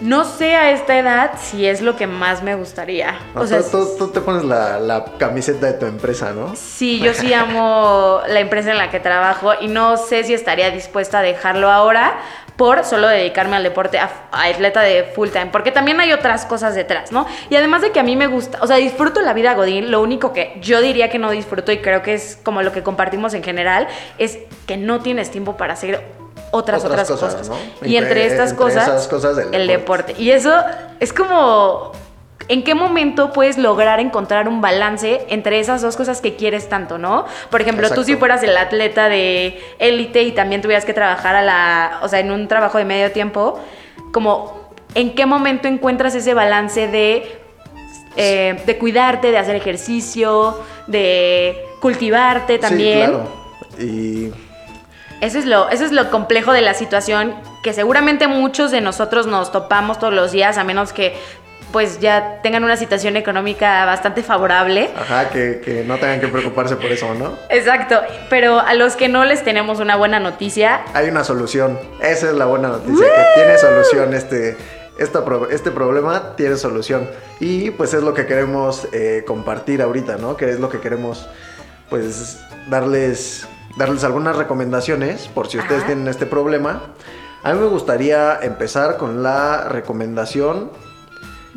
no 0.00 0.24
sé 0.24 0.54
a 0.56 0.72
esta 0.72 0.98
edad 0.98 1.32
si 1.40 1.66
es 1.66 1.80
lo 1.80 1.96
que 1.96 2.06
más 2.08 2.42
me 2.42 2.54
gustaría. 2.56 3.18
No, 3.34 3.42
O 3.42 3.46
sea, 3.46 3.62
tú, 3.62 3.70
tú- 3.70 3.96
tú 3.98 4.08
te 4.08 4.20
pones 4.20 4.44
la, 4.44 4.78
la 4.80 5.04
camiseta 5.18 5.66
de 5.66 5.72
tu 5.74 5.86
empresa, 5.86 6.32
¿no? 6.32 6.54
sí, 6.56 6.98
yo 7.00 7.14
sí 7.14 7.32
amo 7.32 8.20
la 8.28 8.40
empresa 8.40 8.72
en 8.72 8.78
la 8.78 8.90
que 8.90 9.00
trabajo 9.00 9.52
y 9.60 9.68
no 9.68 9.96
sé 9.96 10.24
si 10.24 10.34
estaría 10.34 10.70
dispuesta 10.70 11.20
a 11.20 11.22
dejarlo 11.22 11.70
ahora 11.70 12.18
por 12.58 12.84
solo 12.84 13.06
dedicarme 13.08 13.54
al 13.56 13.62
deporte, 13.62 13.98
a, 14.00 14.10
a 14.32 14.44
atleta 14.46 14.80
de 14.82 15.04
full 15.14 15.28
time, 15.30 15.46
porque 15.52 15.70
también 15.70 16.00
hay 16.00 16.12
otras 16.12 16.44
cosas 16.44 16.74
detrás, 16.74 17.12
¿no? 17.12 17.24
Y 17.48 17.54
además 17.56 17.82
de 17.82 17.92
que 17.92 18.00
a 18.00 18.02
mí 18.02 18.16
me 18.16 18.26
gusta, 18.26 18.58
o 18.60 18.66
sea, 18.66 18.76
disfruto 18.76 19.20
la 19.22 19.32
vida 19.32 19.54
Godín, 19.54 19.92
lo 19.92 20.02
único 20.02 20.32
que 20.32 20.58
yo 20.60 20.80
diría 20.82 21.08
que 21.08 21.20
no 21.20 21.30
disfruto 21.30 21.70
y 21.70 21.78
creo 21.78 22.02
que 22.02 22.14
es 22.14 22.36
como 22.42 22.60
lo 22.62 22.72
que 22.72 22.82
compartimos 22.82 23.32
en 23.34 23.44
general, 23.44 23.86
es 24.18 24.38
que 24.66 24.76
no 24.76 25.00
tienes 25.00 25.30
tiempo 25.30 25.56
para 25.56 25.74
hacer 25.74 26.02
otras, 26.50 26.84
otras, 26.84 27.08
Otras 27.08 27.08
cosas. 27.08 27.34
cosas, 27.36 27.48
¿no? 27.80 27.86
Y 27.88 27.96
entre, 27.96 28.24
Entre- 28.24 28.26
estas 28.26 28.50
entre 28.50 28.64
cosas, 28.64 29.48
el 29.52 29.66
deporte. 29.68 30.14
Y 30.18 30.32
eso 30.32 30.52
es 30.98 31.12
como... 31.12 31.92
¿En 32.48 32.64
qué 32.64 32.74
momento 32.74 33.32
puedes 33.32 33.58
lograr 33.58 34.00
encontrar 34.00 34.48
un 34.48 34.60
balance 34.60 35.26
entre 35.28 35.60
esas 35.60 35.82
dos 35.82 35.96
cosas 35.96 36.20
que 36.20 36.36
quieres 36.36 36.68
tanto, 36.68 36.96
no? 36.98 37.26
Por 37.50 37.60
ejemplo, 37.60 37.90
tú 37.90 38.04
si 38.04 38.16
fueras 38.16 38.42
el 38.42 38.56
atleta 38.56 39.08
de 39.08 39.60
élite 39.78 40.22
y 40.22 40.32
también 40.32 40.62
tuvieras 40.62 40.84
que 40.84 40.94
trabajar 40.94 41.36
a 41.36 41.42
la, 41.42 41.98
o 42.02 42.08
sea, 42.08 42.20
en 42.20 42.32
un 42.32 42.48
trabajo 42.48 42.78
de 42.78 42.84
medio 42.84 43.12
tiempo, 43.12 43.60
como 44.12 44.70
¿en 44.94 45.14
qué 45.14 45.26
momento 45.26 45.68
encuentras 45.68 46.14
ese 46.14 46.32
balance 46.32 46.88
de 46.88 47.38
eh, 48.16 48.60
de 48.66 48.78
cuidarte, 48.78 49.30
de 49.30 49.38
hacer 49.38 49.54
ejercicio, 49.54 50.58
de 50.88 51.56
cultivarte 51.80 52.58
también? 52.58 53.12
Sí, 53.12 53.12
claro. 53.12 53.38
Y 53.78 54.32
Eso 55.20 55.38
es, 55.38 55.46
lo, 55.46 55.68
eso 55.68 55.84
es 55.84 55.92
lo 55.92 56.10
complejo 56.10 56.52
de 56.52 56.60
la 56.60 56.74
situación 56.74 57.36
que 57.62 57.72
seguramente 57.72 58.26
muchos 58.26 58.70
de 58.70 58.80
nosotros 58.80 59.26
nos 59.26 59.52
topamos 59.52 59.98
todos 59.98 60.12
los 60.12 60.32
días, 60.32 60.58
a 60.58 60.64
menos 60.64 60.92
que 60.92 61.16
pues 61.72 62.00
ya 62.00 62.40
tengan 62.42 62.64
una 62.64 62.76
situación 62.76 63.16
económica 63.16 63.84
bastante 63.84 64.22
favorable. 64.22 64.90
ajá, 64.96 65.28
que, 65.30 65.60
que 65.64 65.84
no 65.84 65.96
tengan 65.98 66.20
que 66.20 66.28
preocuparse 66.28 66.76
por 66.76 66.86
eso, 66.90 67.14
¿no? 67.14 67.32
Exacto, 67.50 68.00
pero 68.30 68.60
a 68.60 68.74
los 68.74 68.96
que 68.96 69.08
no 69.08 69.24
les 69.24 69.44
tenemos 69.44 69.80
una 69.80 69.96
buena 69.96 70.20
noticia, 70.20 70.80
Hay 70.94 71.08
una 71.08 71.24
solución. 71.24 71.78
Esa 72.00 72.28
es 72.28 72.34
la 72.34 72.46
buena 72.46 72.68
noticia, 72.68 73.06
que 73.06 73.40
tiene 73.40 73.58
solución 73.58 74.14
este, 74.14 74.56
esta 74.98 75.22
este 75.50 75.70
problema, 75.70 76.36
tiene 76.36 76.56
solución. 76.56 77.08
Y 77.40 77.70
pues 77.72 77.94
es 77.94 78.02
lo 78.02 78.14
que 78.14 78.26
queremos 78.26 78.88
eh, 78.92 79.24
compartir 79.26 79.82
ahorita, 79.82 80.16
¿no? 80.16 80.36
Que 80.36 80.50
es 80.50 80.60
lo 80.60 80.68
que 80.68 80.80
queremos, 80.80 81.28
pues, 81.90 82.38
darles, 82.68 83.46
darles 83.76 84.04
algunas 84.04 84.36
recomendaciones 84.36 85.28
por 85.28 85.48
si 85.48 85.58
ustedes 85.58 85.80
Ajá. 85.80 85.86
tienen 85.88 86.08
este 86.08 86.26
problema. 86.26 86.82
A 87.42 87.52
mí 87.52 87.60
me 87.60 87.66
gustaría 87.66 88.38
empezar 88.42 88.96
con 88.96 89.22
la 89.22 89.68
recomendación 89.68 90.70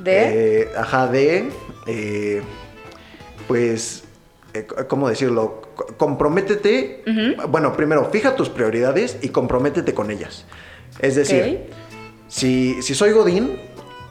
de... 0.03 0.61
Eh, 0.63 0.69
ajá, 0.77 1.07
de. 1.07 1.49
eh, 1.87 2.41
pues. 3.47 4.03
eh, 4.53 4.65
¿Cómo 4.87 5.09
decirlo? 5.09 5.61
C- 5.77 5.93
Comprométete. 5.97 7.03
Bueno, 7.49 7.73
primero, 7.75 8.05
fija 8.11 8.35
tus 8.35 8.49
prioridades 8.49 9.17
y 9.21 9.29
comprométete 9.29 9.93
con 9.93 10.11
ellas. 10.11 10.45
Es 10.99 11.15
decir, 11.15 11.69
si, 12.27 12.81
si 12.81 12.93
soy 12.95 13.11
Godín 13.11 13.59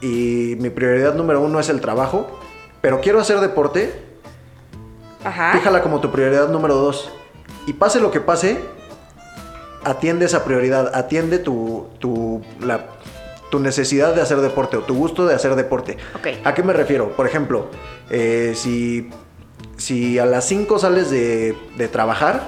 y 0.01 0.55
mi 0.59 0.69
prioridad 0.69 1.13
número 1.15 1.41
uno 1.41 1.59
es 1.59 1.69
el 1.69 1.79
trabajo, 1.81 2.39
pero 2.81 2.99
quiero 3.01 3.19
hacer 3.19 3.39
deporte, 3.39 3.91
Ajá. 5.23 5.53
fíjala 5.53 5.81
como 5.83 6.01
tu 6.01 6.11
prioridad 6.11 6.49
número 6.49 6.75
dos. 6.75 7.11
Y 7.67 7.73
pase 7.73 7.99
lo 7.99 8.09
que 8.09 8.19
pase, 8.19 8.57
atiende 9.83 10.25
esa 10.25 10.43
prioridad, 10.43 10.91
atiende 10.95 11.37
tu, 11.39 11.87
tu, 11.99 12.41
la- 12.59 12.87
tu 13.51 13.59
necesidad 13.59 14.15
de 14.15 14.21
hacer 14.21 14.37
deporte 14.41 14.77
o 14.77 14.81
tu 14.81 14.95
gusto 14.95 15.27
de 15.27 15.35
hacer 15.35 15.55
deporte. 15.55 15.97
¿A 16.43 16.53
qué 16.55 16.63
me 16.63 16.73
refiero? 16.73 17.15
Por 17.15 17.27
ejemplo, 17.27 17.67
eh, 18.09 18.53
si, 18.55 19.11
si 19.77 20.17
a 20.17 20.25
las 20.25 20.45
5 20.45 20.79
sales 20.79 21.11
de, 21.11 21.55
de 21.77 21.87
trabajar, 21.87 22.41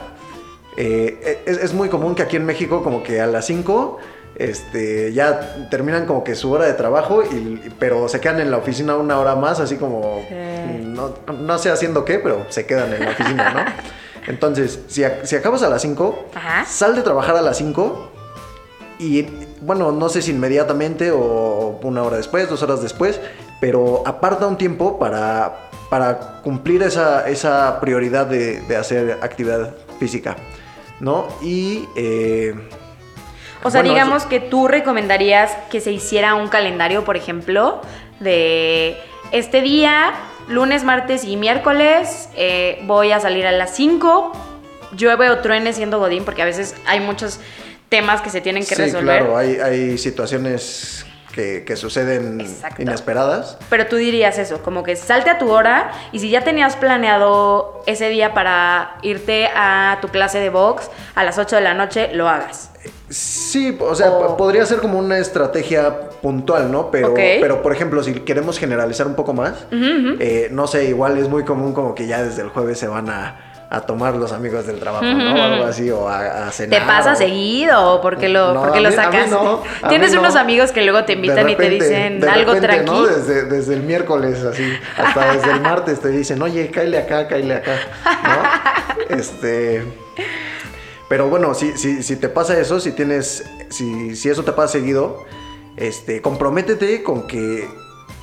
eh, 0.78 1.44
es, 1.46 1.58
es 1.58 1.74
muy 1.74 1.90
común 1.90 2.16
que 2.16 2.24
aquí 2.24 2.38
en 2.38 2.46
México 2.46 2.82
como 2.82 3.04
que 3.04 3.22
a 3.22 3.28
las 3.28 3.46
5 3.46 4.00
este, 4.36 5.14
ya 5.14 5.68
terminan 5.70 6.08
como 6.08 6.24
que 6.24 6.34
su 6.34 6.52
hora 6.52 6.66
de 6.66 6.74
trabajo, 6.74 7.22
y, 7.24 7.62
pero 7.78 8.08
se 8.10 8.20
quedan 8.20 8.40
en 8.40 8.50
la 8.50 8.58
oficina 8.58 8.96
una 8.96 9.20
hora 9.20 9.36
más, 9.36 9.60
así 9.60 9.76
como 9.76 10.26
Sí. 10.28 10.82
no, 10.86 11.14
no 11.40 11.58
sé 11.60 11.70
haciendo 11.70 12.04
qué, 12.06 12.18
pero 12.18 12.46
se 12.50 12.66
quedan 12.66 12.92
en 12.94 13.04
la 13.06 13.12
oficina, 13.12 13.50
¿no? 13.54 13.60
Entonces, 14.28 14.80
si, 14.88 15.04
a- 15.04 15.26
si 15.26 15.36
acabas 15.36 15.62
a 15.64 15.70
las 15.70 15.82
5, 15.84 16.28
Ajá. 16.34 16.66
sal 16.66 16.96
de 16.96 17.02
trabajar 17.04 17.36
a 17.36 17.42
las 17.42 17.58
5 17.58 18.10
y, 19.00 19.26
bueno, 19.62 19.92
no 19.92 20.10
sé 20.10 20.22
si 20.22 20.32
inmediatamente 20.32 21.12
o 21.12 21.80
una 21.84 22.04
hora 22.04 22.18
después, 22.18 22.50
dos 22.50 22.62
horas 22.64 22.82
después, 22.82 23.20
pero 23.60 24.04
aparta 24.06 24.48
un 24.48 24.58
tiempo 24.58 25.00
para, 25.00 25.70
para 25.90 26.42
cumplir 26.42 26.84
esa, 26.84 27.28
esa 27.28 27.80
prioridad 27.80 28.26
de, 28.26 28.62
de 28.62 28.76
hacer 28.76 29.20
actividad 29.22 29.74
física, 30.00 30.36
¿no? 31.00 31.28
Y... 31.42 31.86
eh, 31.96 32.54
O 33.64 33.70
sea, 33.72 33.82
bueno, 33.82 33.94
digamos 33.96 34.24
que 34.26 34.40
tú 34.40 34.68
recomendarías 34.68 35.52
que 35.72 35.80
se 35.80 35.92
hiciera 35.92 36.36
un 36.36 36.48
calendario, 36.50 37.04
por 37.06 37.16
ejemplo, 37.16 37.82
de 38.20 38.98
este 39.32 39.62
día, 39.62 40.14
lunes, 40.48 40.84
martes 40.84 41.24
y 41.24 41.38
miércoles, 41.38 42.30
eh, 42.36 42.82
voy 42.86 43.12
a 43.12 43.20
salir 43.20 43.48
a 43.48 43.52
las 43.52 43.74
5, 43.76 44.32
llueve 44.98 45.30
o 45.30 45.40
truene 45.40 45.74
siendo 45.74 46.00
Godín, 46.00 46.26
porque 46.26 46.42
a 46.42 46.46
veces 46.46 46.76
hay 46.86 47.00
muchos 47.00 47.40
temas 47.94 48.22
que 48.22 48.32
se 48.32 48.42
tienen 48.42 48.66
que 48.66 48.74
sí, 48.74 48.82
resolver. 48.82 49.20
claro, 49.20 49.38
hay, 49.38 49.58
hay 49.60 49.98
situaciones 50.00 51.06
que, 51.32 51.64
que 51.64 51.76
suceden 51.76 52.42
Exacto. 52.42 52.82
inesperadas. 52.82 53.58
Pero 53.70 53.86
tú 53.86 53.98
dirías 53.98 54.40
eso, 54.40 54.64
como 54.64 54.82
que 54.82 54.96
salte 54.96 55.30
a 55.30 55.38
tu 55.38 55.52
hora 55.52 55.92
y 56.12 56.18
si 56.18 56.32
ya 56.32 56.44
tenías 56.44 56.76
planeado 56.76 57.84
ese 57.86 58.10
día 58.10 58.34
para 58.34 58.96
irte 59.04 59.48
a 59.56 60.00
tu 60.02 60.08
clase 60.08 60.40
de 60.40 60.50
box 60.50 60.90
a 61.14 61.24
las 61.24 61.38
8 61.38 61.56
de 61.58 61.62
la 61.62 61.76
noche, 61.76 62.10
lo 62.14 62.28
hagas. 62.28 62.72
Sí, 63.10 63.78
o 63.80 63.94
sea, 63.94 64.10
O- 64.10 64.38
podría 64.38 64.66
ser 64.66 64.80
como 64.80 64.98
una 64.98 65.20
estrategia 65.20 66.10
puntual, 66.24 66.72
¿no? 66.72 66.90
Pero, 66.90 67.12
Ok. 67.12 67.20
pero 67.42 67.62
por 67.62 67.74
ejemplo, 67.74 68.02
si 68.04 68.14
queremos 68.22 68.58
generalizar 68.58 69.06
un 69.06 69.14
poco 69.16 69.34
más, 69.34 69.68
eh, 69.72 70.48
no 70.52 70.66
sé, 70.66 70.86
igual 70.86 71.20
es 71.20 71.30
muy 71.30 71.44
común 71.46 71.74
como 71.74 71.94
que 71.94 72.08
ya 72.08 72.24
desde 72.24 72.42
el 72.42 72.50
jueves 72.50 72.80
se 72.80 72.88
van 72.88 73.10
a, 73.10 73.53
a 73.76 73.82
tomar 73.82 74.16
los 74.16 74.32
amigos 74.32 74.68
del 74.68 74.80
trabajo, 74.80 75.04
¿no? 75.04 75.34
O 75.36 75.42
algo 75.42 75.64
así, 75.66 75.90
o 75.90 76.08
a, 76.08 76.48
a 76.48 76.52
cenar. 76.52 76.80
¿Te 76.80 76.86
pasa 76.86 77.14
o- 77.14 77.16
seguido 77.16 77.94
o 77.96 78.02
porque 78.02 78.30
lo, 78.30 78.54
No, 78.54 78.62
porque 78.62 78.78
a 78.78 78.82
lo 78.82 78.90
mí- 78.90 78.96
sacas? 78.96 79.30
no, 79.32 79.64
Tienes 79.90 80.14
unos 80.16 80.36
amigos 80.36 80.72
que 80.72 80.84
luego 80.84 81.06
te 81.06 81.14
invitan 81.14 81.50
y 81.50 81.56
te 81.56 81.70
dicen 81.70 82.24
algo 82.24 82.54
repente, 82.54 82.68
tranqui. 82.68 82.92
¿no? 82.92 83.02
Desde, 83.08 83.44
desde 83.46 83.74
el 83.74 83.82
miércoles, 83.82 84.44
así, 84.44 84.64
hasta 84.98 85.34
desde 85.34 85.52
el 85.52 85.62
martes 85.62 86.00
te 86.02 86.10
dicen, 86.10 86.42
oye, 86.44 86.70
cáele 86.70 87.00
acá, 87.00 87.28
cáele 87.28 87.56
acá, 87.56 87.76
¿no? 88.24 88.94
Este... 89.18 89.84
Pero 91.10 91.30
bueno, 91.30 91.54
si, 91.54 91.78
si, 91.78 92.02
si 92.02 92.16
te 92.16 92.30
pasa 92.30 92.58
eso, 92.60 92.80
si 92.80 92.92
tienes, 92.92 93.44
si, 93.70 94.16
si 94.16 94.30
eso 94.30 94.44
te 94.44 94.52
pasa 94.52 94.74
seguido, 94.74 95.24
este, 95.78 96.22
comprométete 96.22 97.04
con 97.04 97.28
que 97.28 97.68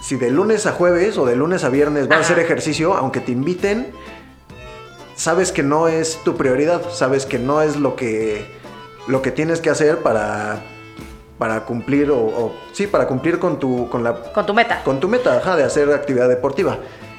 si 0.03 0.17
de 0.17 0.31
lunes 0.31 0.67
a 0.67 0.73
jueves 0.73 1.19
o 1.19 1.27
de 1.27 1.37
lunes 1.37 1.63
a 1.63 1.69
viernes 1.69 2.09
vas 2.09 2.19
a 2.19 2.21
hacer 2.23 2.39
ejercicio, 2.39 2.95
aunque 2.95 3.21
te 3.21 3.33
inviten, 3.33 3.93
sabes 5.21 5.53
que 5.53 5.63
no 5.63 5.87
es 5.87 6.19
tu 6.25 6.35
prioridad, 6.37 6.81
sabes 6.91 7.27
que 7.27 7.39
no 7.39 7.61
es 7.61 7.77
lo 7.77 7.95
que, 7.95 8.45
lo 9.07 9.21
que 9.21 9.31
tienes 9.31 9.61
que 9.61 9.69
hacer 9.69 9.99
para, 9.99 10.63
para 11.39 11.61
cumplir 11.67 12.11
o, 12.11 12.17
o- 12.19 12.55
sí, 12.73 12.87
para 12.87 13.07
cumplir 13.07 13.39
con 13.39 13.59
tu, 13.61 13.89
con 13.91 14.03
la, 14.03 14.15
Con 14.33 14.47
tu 14.47 14.55
meta. 14.55 14.83
con 14.83 14.99
tu 14.99 15.09
meta, 15.09 15.37
ajá, 15.37 15.57
de 15.57 15.65
hacer 15.65 15.93
actividad 15.93 16.29
deportiva. 16.29 16.79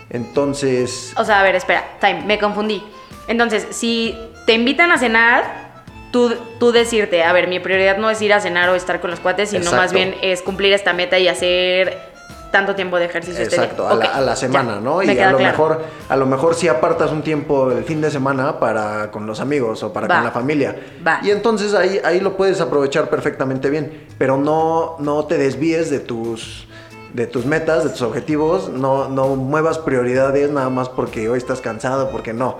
Entonces, 0.09 1.13
O 1.15 1.23
sea, 1.23 1.39
a 1.39 1.43
ver, 1.43 1.55
espera, 1.55 1.83
time, 1.99 2.23
me 2.25 2.39
confundí. 2.39 2.83
Entonces, 3.27 3.67
si 3.69 4.17
te 4.47 4.53
invitan 4.53 4.91
a 4.91 4.97
cenar, 4.97 5.71
tú, 6.11 6.33
tú 6.59 6.71
decirte, 6.71 7.23
a 7.23 7.31
ver, 7.33 7.47
mi 7.47 7.59
prioridad 7.59 7.97
no 7.97 8.09
es 8.09 8.19
ir 8.21 8.33
a 8.33 8.41
cenar 8.41 8.67
o 8.69 8.75
estar 8.75 8.99
con 8.99 9.11
los 9.11 9.19
cuates, 9.19 9.49
sino 9.51 9.61
Exacto. 9.61 9.81
más 9.81 9.93
bien 9.93 10.15
es 10.23 10.41
cumplir 10.41 10.73
esta 10.73 10.91
meta 10.93 11.17
y 11.19 11.27
hacer 11.27 12.10
tanto 12.51 12.75
tiempo 12.75 12.97
de 12.97 13.05
ejercicio 13.05 13.41
este. 13.41 13.55
Exacto, 13.55 13.87
a, 13.87 13.95
la, 13.95 14.05
a 14.05 14.21
la 14.21 14.33
ya, 14.33 14.35
semana, 14.35 14.79
¿no? 14.79 15.01
Y 15.01 15.09
a 15.09 15.31
lo 15.31 15.37
claro. 15.37 15.39
mejor, 15.39 15.81
a 16.09 16.15
lo 16.15 16.25
mejor 16.25 16.53
si 16.53 16.67
apartas 16.67 17.11
un 17.11 17.21
tiempo 17.21 17.71
el 17.71 17.83
fin 17.83 18.01
de 18.01 18.11
semana 18.11 18.59
para 18.59 19.09
con 19.09 19.25
los 19.25 19.39
amigos 19.39 19.81
o 19.83 19.91
para 19.93 20.07
Va. 20.07 20.15
con 20.15 20.23
la 20.25 20.31
familia. 20.31 20.75
Va. 21.05 21.19
Y 21.23 21.31
entonces 21.31 21.73
ahí, 21.73 21.99
ahí 22.03 22.19
lo 22.19 22.35
puedes 22.37 22.61
aprovechar 22.61 23.09
perfectamente 23.09 23.69
bien. 23.69 24.05
Pero 24.17 24.37
no, 24.37 24.97
no 24.99 25.25
te 25.25 25.37
desvíes 25.37 25.89
de 25.89 25.99
tus 25.99 26.67
de 27.13 27.27
tus 27.27 27.45
metas, 27.45 27.83
de 27.83 27.89
tus 27.89 28.01
objetivos, 28.03 28.69
no, 28.69 29.09
no 29.09 29.35
muevas 29.35 29.77
prioridades 29.79 30.49
nada 30.49 30.69
más 30.69 30.87
porque 30.87 31.27
hoy 31.29 31.37
estás 31.37 31.59
cansado, 31.59 32.09
porque 32.09 32.33
no. 32.33 32.57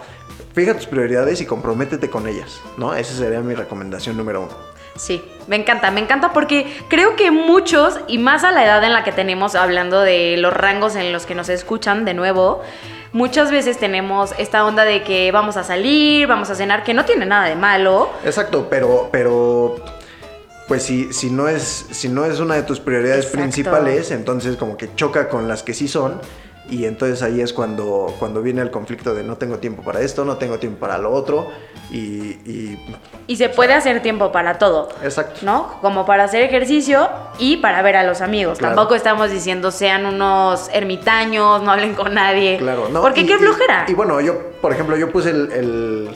Fija 0.54 0.74
tus 0.74 0.88
prioridades 0.88 1.40
y 1.40 1.46
comprométete 1.46 2.10
con 2.10 2.28
ellas, 2.28 2.60
¿no? 2.78 2.94
Esa 2.94 3.14
sería 3.14 3.40
mi 3.40 3.56
recomendación 3.56 4.18
número 4.18 4.42
uno. 4.42 4.71
Sí, 5.02 5.24
me 5.48 5.56
encanta, 5.56 5.90
me 5.90 6.00
encanta 6.00 6.32
porque 6.32 6.72
creo 6.88 7.16
que 7.16 7.32
muchos, 7.32 8.00
y 8.08 8.20
más 8.20 8.44
a 8.44 8.52
la 8.52 8.64
edad 8.64 8.84
en 8.84 8.94
la 8.94 9.04
que 9.04 9.12
tenemos, 9.12 9.56
hablando 9.56 10.00
de 10.00 10.38
los 10.38 10.54
rangos 10.54 10.96
en 10.96 11.12
los 11.12 11.26
que 11.26 11.34
nos 11.34 11.50
escuchan 11.50 12.06
de 12.06 12.14
nuevo, 12.14 12.62
muchas 13.12 13.50
veces 13.50 13.80
tenemos 13.80 14.36
esta 14.38 14.64
onda 14.64 14.86
de 14.86 15.02
que 15.02 15.32
vamos 15.32 15.58
a 15.58 15.64
salir, 15.64 16.28
vamos 16.28 16.52
a 16.52 16.56
cenar, 16.56 16.84
que 16.84 16.94
no 16.94 17.04
tiene 17.04 17.26
nada 17.26 17.50
de 17.50 17.56
malo. 17.56 18.12
Exacto, 18.24 18.68
pero, 18.70 19.10
pero 19.12 19.84
pues 20.68 20.84
si, 20.84 21.12
si, 21.12 21.32
no 21.32 21.48
es, 21.48 21.88
si 21.90 22.08
no 22.08 22.26
es 22.26 22.40
una 22.40 22.54
de 22.54 22.62
tus 22.62 22.80
prioridades 22.80 23.26
Exacto. 23.26 23.40
principales, 23.40 24.12
entonces 24.12 24.56
como 24.56 24.78
que 24.78 24.94
choca 24.94 25.30
con 25.30 25.48
las 25.48 25.64
que 25.64 25.74
sí 25.74 25.88
son. 25.88 26.22
Y 26.72 26.86
entonces 26.86 27.22
ahí 27.22 27.42
es 27.42 27.52
cuando, 27.54 28.16
cuando 28.18 28.42
viene 28.42 28.62
el 28.62 28.72
conflicto 28.72 29.14
de 29.14 29.24
no 29.24 29.36
tengo 29.38 29.60
tiempo 29.60 29.84
para 29.84 30.00
esto, 30.02 30.24
no 30.26 30.38
tengo 30.38 30.58
tiempo 30.58 30.80
para 30.80 30.98
lo 30.98 31.12
otro. 31.12 31.50
Y, 31.92 31.98
y- 32.50 32.80
Y 33.28 33.36
se 33.36 33.50
puede 33.50 33.74
hacer 33.74 34.02
tiempo 34.02 34.32
para 34.32 34.58
todo. 34.58 34.88
exacto. 35.04 35.42
¿no? 35.44 35.74
Como 35.82 36.06
para 36.06 36.24
hacer 36.24 36.42
ejercicio 36.44 37.10
y 37.38 37.58
para 37.58 37.82
ver 37.82 37.98
a 37.98 38.04
los 38.04 38.22
amigos. 38.22 38.58
Claro. 38.58 38.76
Tampoco 38.76 38.96
estamos 38.96 39.30
diciendo 39.30 39.70
sean 39.72 40.06
unos 40.06 40.70
ermitaños, 40.74 41.62
no 41.62 41.72
hablen 41.72 41.94
con 41.94 42.14
nadie. 42.14 42.58
Claro, 42.58 42.88
¿no? 42.90 43.02
Porque 43.02 43.22
Y- 43.22 43.26
qué 43.26 43.38
flojera. 43.38 43.86
Y, 43.90 43.94
bueno, 43.94 44.22
yo, 44.22 44.40
por 44.62 44.72
ejemplo, 44.72 44.96
yo 44.96 45.12
puse 45.12 45.32
el, 45.32 45.52
el- 45.52 46.10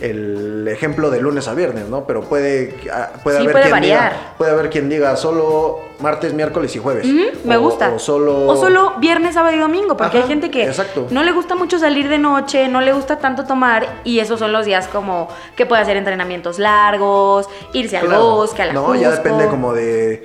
el 0.00 0.68
ejemplo 0.68 1.10
de 1.10 1.20
lunes 1.20 1.48
a 1.48 1.54
viernes, 1.54 1.88
¿no? 1.88 2.06
Pero 2.06 2.22
puede, 2.22 2.76
ah, 2.92 3.10
puede 3.22 3.38
Sí, 3.38 3.42
haber 3.44 3.52
puede 3.52 3.62
quien 3.64 3.72
variar. 3.72 4.12
diga, 4.12 4.34
puede 4.36 4.50
haber 4.52 4.70
quien 4.70 4.88
diga 4.88 5.16
solo 5.16 5.80
martes, 6.00 6.34
miércoles 6.34 6.76
y 6.76 6.78
jueves. 6.78 7.06
Me 7.44 7.56
O- 7.56 7.60
gusta. 7.62 7.90
O 7.94 7.98
solo. 7.98 8.46
O 8.46 8.56
solo 8.56 8.94
viernes, 8.98 9.34
sábado 9.34 9.56
y 9.56 9.58
domingo, 9.58 9.96
porque 9.96 10.18
Ajá, 10.18 10.24
hay 10.26 10.28
gente 10.28 10.50
que 10.50 10.64
exacto. 10.64 11.06
no 11.10 11.22
le 11.22 11.32
gusta 11.32 11.54
mucho 11.54 11.78
salir 11.78 12.08
de 12.08 12.18
noche, 12.18 12.68
no 12.68 12.80
le 12.82 12.92
gusta 12.92 13.18
tanto 13.18 13.44
tomar, 13.44 14.00
y 14.04 14.18
esos 14.18 14.38
son 14.38 14.52
los 14.52 14.66
días 14.66 14.88
como 14.88 15.28
que 15.56 15.64
puede 15.64 15.80
hacer 15.82 15.96
entrenamientos 15.96 16.58
largos, 16.58 17.48
irse 17.72 17.96
al 17.96 18.06
Claro. 18.06 18.22
bosque, 18.30 18.62
a 18.62 18.66
la 18.66 18.72
No, 18.74 18.94
ya 18.94 19.10
depende 19.10 19.46
como 19.48 19.72
de 19.72 20.24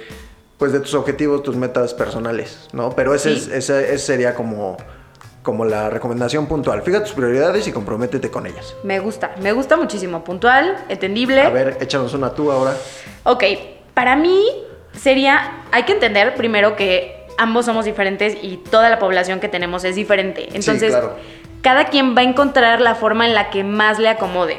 pues 0.57 0.73
de 0.73 0.79
tus 0.79 0.93
objetivos, 0.93 1.41
tus 1.41 1.55
metas 1.55 1.95
personales, 1.95 2.67
¿no? 2.71 2.91
Pero 2.91 3.15
ese, 3.15 3.33
Sí. 3.35 3.49
es, 3.51 3.57
ese, 3.69 3.95
ese 3.95 4.05
sería 4.05 4.35
como, 4.35 4.77
como 5.43 5.65
la 5.65 5.89
recomendación 5.89 6.47
puntual. 6.47 6.81
Fija 6.83 7.03
tus 7.03 7.13
prioridades 7.13 7.67
y 7.67 7.71
comprométete 7.71 8.29
con 8.29 8.45
ellas. 8.45 8.75
Me 8.83 8.99
gusta, 8.99 9.35
me 9.41 9.51
gusta 9.51 9.77
muchísimo. 9.77 10.23
Puntual, 10.23 10.77
entendible. 10.89 11.41
A 11.41 11.49
ver, 11.49 11.77
échanos 11.81 12.13
una 12.13 12.33
tú 12.33 12.51
ahora. 12.51 12.75
Ok, 13.23 13.43
para 13.93 14.15
mí 14.15 14.45
sería, 14.93 15.63
hay 15.71 15.83
que 15.83 15.93
entender 15.93 16.35
primero 16.35 16.75
que 16.75 17.25
ambos 17.37 17.65
somos 17.65 17.85
diferentes 17.85 18.37
y 18.41 18.57
toda 18.57 18.89
la 18.89 18.99
población 18.99 19.39
que 19.39 19.47
tenemos 19.47 19.83
es 19.83 19.95
diferente. 19.95 20.49
Entonces, 20.53 20.91
claro. 20.91 21.15
cada 21.61 21.85
quien 21.85 22.15
va 22.15 22.21
a 22.21 22.23
encontrar 22.23 22.81
la 22.81 22.95
forma 22.95 23.25
en 23.25 23.33
la 23.33 23.49
que 23.49 23.63
más 23.63 23.97
le 23.99 24.09
acomode. 24.09 24.57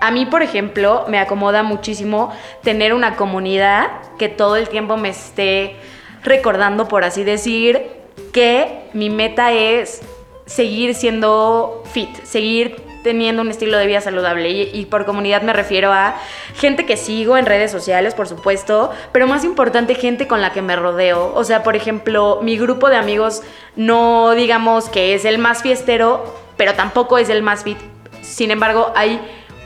A 0.00 0.10
mí, 0.10 0.24
por 0.26 0.42
ejemplo, 0.42 1.04
me 1.08 1.18
acomoda 1.18 1.62
muchísimo 1.62 2.32
tener 2.62 2.94
una 2.94 3.16
comunidad 3.16 3.88
que 4.18 4.28
todo 4.28 4.56
el 4.56 4.68
tiempo 4.68 4.96
me 4.96 5.10
esté 5.10 5.76
recordando, 6.24 6.88
por 6.88 7.04
así 7.04 7.22
decir, 7.22 7.99
que 8.32 8.84
mi 8.92 9.10
meta 9.10 9.52
es 9.52 10.02
seguir 10.46 10.94
siendo 10.94 11.82
fit, 11.92 12.10
seguir 12.24 12.90
teniendo 13.02 13.42
un 13.42 13.50
estilo 13.50 13.78
de 13.78 13.86
vida 13.86 14.00
saludable. 14.00 14.50
Y, 14.50 14.86
por 14.86 15.06
comunidad 15.06 15.42
me 15.42 15.52
refiero 15.52 15.92
a 15.92 16.16
gente 16.54 16.86
que 16.86 16.96
sigo 16.96 17.36
en 17.36 17.46
redes 17.46 17.70
sociales, 17.70 18.14
por 18.14 18.28
supuesto, 18.28 18.90
pero 19.12 19.26
más 19.26 19.44
importante, 19.44 19.94
gente 19.94 20.26
con 20.26 20.40
la 20.40 20.52
que 20.52 20.62
me 20.62 20.76
rodeo. 20.76 21.32
O 21.34 21.44
sea, 21.44 21.62
por 21.62 21.76
ejemplo, 21.76 22.40
mi 22.42 22.58
grupo 22.58 22.88
de 22.88 22.96
amigos 22.96 23.42
no 23.76 24.32
digamos 24.32 24.88
que 24.88 25.14
es 25.14 25.24
el 25.24 25.38
más 25.38 25.62
fiestero, 25.62 26.34
pero 26.56 26.74
tampoco 26.74 27.18
es 27.18 27.28
el 27.28 27.42
más 27.42 27.64
fit. 27.64 27.78
Sin 28.22 28.50
embargo, 28.50 28.92
hay 28.94 29.20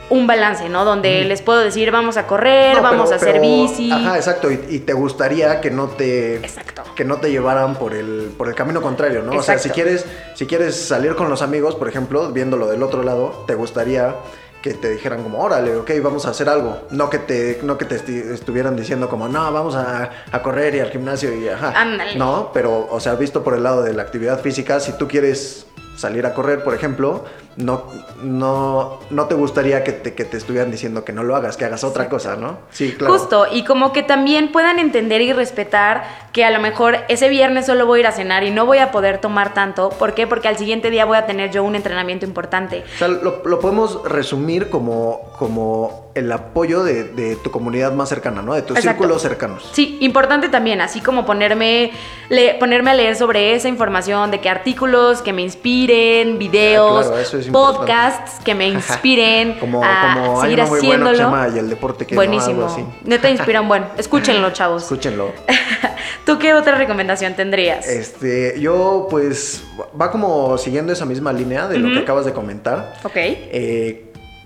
un 0.09 0.27
balance, 0.27 0.69
¿no? 0.69 0.85
Donde 0.85 1.23
les 1.25 1.41
puedo 1.41 1.59
decir, 1.59 1.89
vamos 1.91 2.17
a 2.17 2.27
correr, 2.27 2.75
No, 2.75 2.81
vamos 2.83 3.09
pero- 3.09 3.13
a 3.13 3.15
hacer 3.15 3.31
pero- 3.33 3.41
bici. 3.41 3.91
Ajá, 3.91 4.15
exacto. 4.17 4.51
Y, 4.51 4.59
y 4.69 4.79
te 4.79 4.93
gustaría 4.93 5.61
que 5.61 5.71
no 5.71 5.87
te. 5.87 6.35
Exacto. 6.37 6.83
Que 6.95 7.03
no 7.05 7.17
te 7.17 7.31
llevaran 7.31 7.75
por 7.75 7.93
el, 7.93 8.31
por 8.37 8.47
el 8.47 8.55
camino 8.55 8.81
contrario, 8.81 9.21
¿no? 9.23 9.33
O 9.37 9.43
sea, 9.43 9.57
si 9.57 9.69
quieres, 9.69 10.05
si 10.35 10.45
quieres 10.45 10.75
salir 10.79 11.15
con 11.15 11.29
los 11.29 11.41
amigos, 11.41 11.75
por 11.75 11.87
ejemplo, 11.89 12.31
viéndolo 12.31 12.67
del 12.67 12.83
otro 12.83 13.03
lado, 13.03 13.43
te 13.47 13.55
gustaría 13.55 14.15
que 14.61 14.73
te 14.73 14.89
dijeran 14.89 15.21
como, 15.21 15.39
órale, 15.43 15.75
ok, 15.75 15.91
vamos 16.01 16.25
a 16.25 16.31
hacer 16.31 16.49
algo. 16.49 16.81
No 16.89 17.09
que 17.09 17.19
te, 17.19 17.59
no 17.61 17.77
que 17.77 17.85
te 17.85 17.97
esti- 18.03 18.31
estuvieran 18.31 18.75
diciendo 18.75 19.09
como, 19.09 19.27
no, 19.27 19.51
vamos 19.51 19.75
a, 19.75 20.09
a 20.31 20.41
correr 20.41 20.73
y 20.75 20.79
al 20.79 20.89
gimnasio 20.89 21.35
y 21.35 21.47
ajá. 21.49 21.71
Ándale. 21.75 22.15
No, 22.15 22.49
pero, 22.53 22.87
o 22.89 22.99
sea, 22.99 23.13
visto 23.15 23.43
por 23.43 23.53
el 23.53 23.61
lado 23.63 23.83
de 23.83 23.93
la 23.93 24.01
actividad 24.01 24.39
física, 24.41 24.79
si 24.79 24.93
tú 24.93 25.07
quieres 25.07 25.67
salir 25.95 26.25
a 26.25 26.33
correr, 26.33 26.63
por 26.63 26.73
ejemplo, 26.73 27.25
no, 27.57 27.85
no, 28.21 28.99
no 29.09 29.25
te 29.27 29.35
gustaría 29.35 29.83
que 29.83 29.91
te, 29.93 30.13
que 30.13 30.25
te 30.25 30.37
estuvieran 30.37 30.71
diciendo 30.71 31.05
que 31.05 31.13
no 31.13 31.23
lo 31.23 31.35
hagas, 31.35 31.55
que 31.57 31.65
hagas 31.65 31.83
otra 31.83 32.09
cosa, 32.09 32.35
¿no? 32.35 32.57
Sí, 32.71 32.93
claro. 32.97 33.13
Justo, 33.17 33.47
y 33.51 33.63
como 33.63 33.93
que 33.93 34.03
también 34.03 34.51
puedan 34.51 34.77
entender 34.79 35.21
y 35.21 35.31
respetar 35.31 36.03
que 36.33 36.43
a 36.43 36.51
lo 36.51 36.59
mejor 36.59 36.97
ese 37.07 37.29
viernes 37.29 37.65
solo 37.65 37.85
voy 37.85 37.99
a 37.99 38.01
ir 38.01 38.07
a 38.07 38.11
cenar 38.11 38.43
y 38.43 38.51
no 38.51 38.65
voy 38.65 38.79
a 38.79 38.91
poder 38.91 39.19
tomar 39.19 39.53
tanto. 39.53 39.89
¿Por 39.89 40.13
qué? 40.13 40.27
Porque 40.27 40.47
al 40.49 40.57
siguiente 40.57 40.89
día 40.91 41.05
voy 41.05 41.17
a 41.17 41.25
tener 41.25 41.51
yo 41.51 41.63
un 41.63 41.75
entrenamiento 41.75 42.25
importante. 42.25 42.83
O 42.95 42.97
sea, 42.97 43.07
lo, 43.07 43.41
lo 43.45 43.59
podemos 43.61 44.03
resumir 44.03 44.69
como, 44.69 45.21
como 45.39 46.11
el 46.13 46.29
apoyo 46.31 46.83
de, 46.83 47.05
de 47.05 47.35
tu 47.37 47.51
comunidad 47.51 47.93
más 47.93 48.09
cercana, 48.09 48.41
¿no? 48.41 48.53
De 48.53 48.61
tus 48.63 48.77
Exacto. 48.77 48.99
círculos 49.03 49.21
cercanos. 49.21 49.69
Sí, 49.73 49.97
importante 50.01 50.49
también, 50.49 50.81
así 50.81 50.99
como 51.01 51.25
ponerme, 51.25 51.91
le- 52.29 52.55
ponerme 52.55 52.91
a 52.91 52.93
leer 52.95 53.15
sobre 53.15 53.53
esa 53.53 53.67
información, 53.69 54.31
de 54.31 54.39
que 54.41 54.49
artículos 54.49 55.21
que 55.21 55.31
me 55.33 55.41
inspiren, 55.41 56.37
videos, 56.37 57.05
Ah, 57.05 57.09
claro, 57.09 57.21
eso 57.21 57.37
es 57.37 57.44
podcasts 57.51 58.39
que 58.43 58.53
me 58.55 58.67
inspiren 58.67 59.53
Como, 59.59 59.83
a 59.83 60.13
como 60.13 60.41
hay 60.41 60.49
seguir 60.51 60.59
uno 60.61 60.69
muy 60.69 60.79
bueno 60.85 61.09
que 61.09 61.15
se 61.15 61.21
llama 61.23 61.47
Y 61.53 61.59
el 61.59 61.69
deporte 61.69 62.05
que 62.05 62.15
no", 62.15 62.19
Buenísimo. 62.19 62.65
así. 62.65 62.85
Neta 63.03 63.29
inspiran, 63.29 63.67
bueno, 63.67 63.87
escúchenlo, 63.97 64.49
chavos. 64.53 64.83
Escúchenlo. 64.83 65.31
¿Tú 66.25 66.39
qué 66.39 66.53
otra 66.53 66.75
recomendación 66.75 67.33
tendrías? 67.35 67.87
Este, 67.87 68.59
yo 68.59 69.07
pues 69.09 69.63
va 69.99 70.09
como 70.11 70.57
siguiendo 70.57 70.91
esa 70.91 71.05
misma 71.05 71.31
línea 71.33 71.67
de 71.67 71.77
lo 71.77 71.91
que 71.93 71.99
acabas 71.99 72.25
de 72.25 72.33
comentar. 72.33 72.93
ok. 73.03 73.11
Eh, 73.15 74.01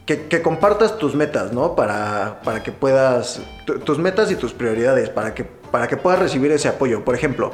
que, 0.06 0.26
que 0.26 0.42
compartas 0.42 0.98
tus 0.98 1.14
metas, 1.14 1.54
¿no? 1.54 1.76
Para, 1.76 2.42
para 2.44 2.64
que 2.64 2.72
puedas, 2.72 3.42
tu- 3.66 3.78
tus 3.80 4.00
metas 4.00 4.32
y 4.32 4.36
tus 4.36 4.54
prioridades, 4.54 5.08
para 5.10 5.36
que, 5.36 5.44
para 5.44 5.88
que 5.88 5.98
puedas 5.98 6.18
recibir 6.20 6.52
ese 6.52 6.68
apoyo. 6.68 7.06
Por 7.06 7.14
ejemplo, 7.14 7.52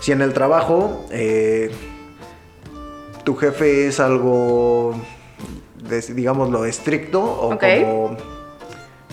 si 0.00 0.12
en 0.12 0.20
el 0.20 0.34
trabajo 0.34 1.06
eh, 1.10 1.70
tu 3.26 3.34
jefe 3.34 3.88
es 3.88 3.98
algo, 3.98 4.94
digámoslo, 6.14 6.64
estricto 6.64 7.20
o 7.22 7.52
como 7.84 8.16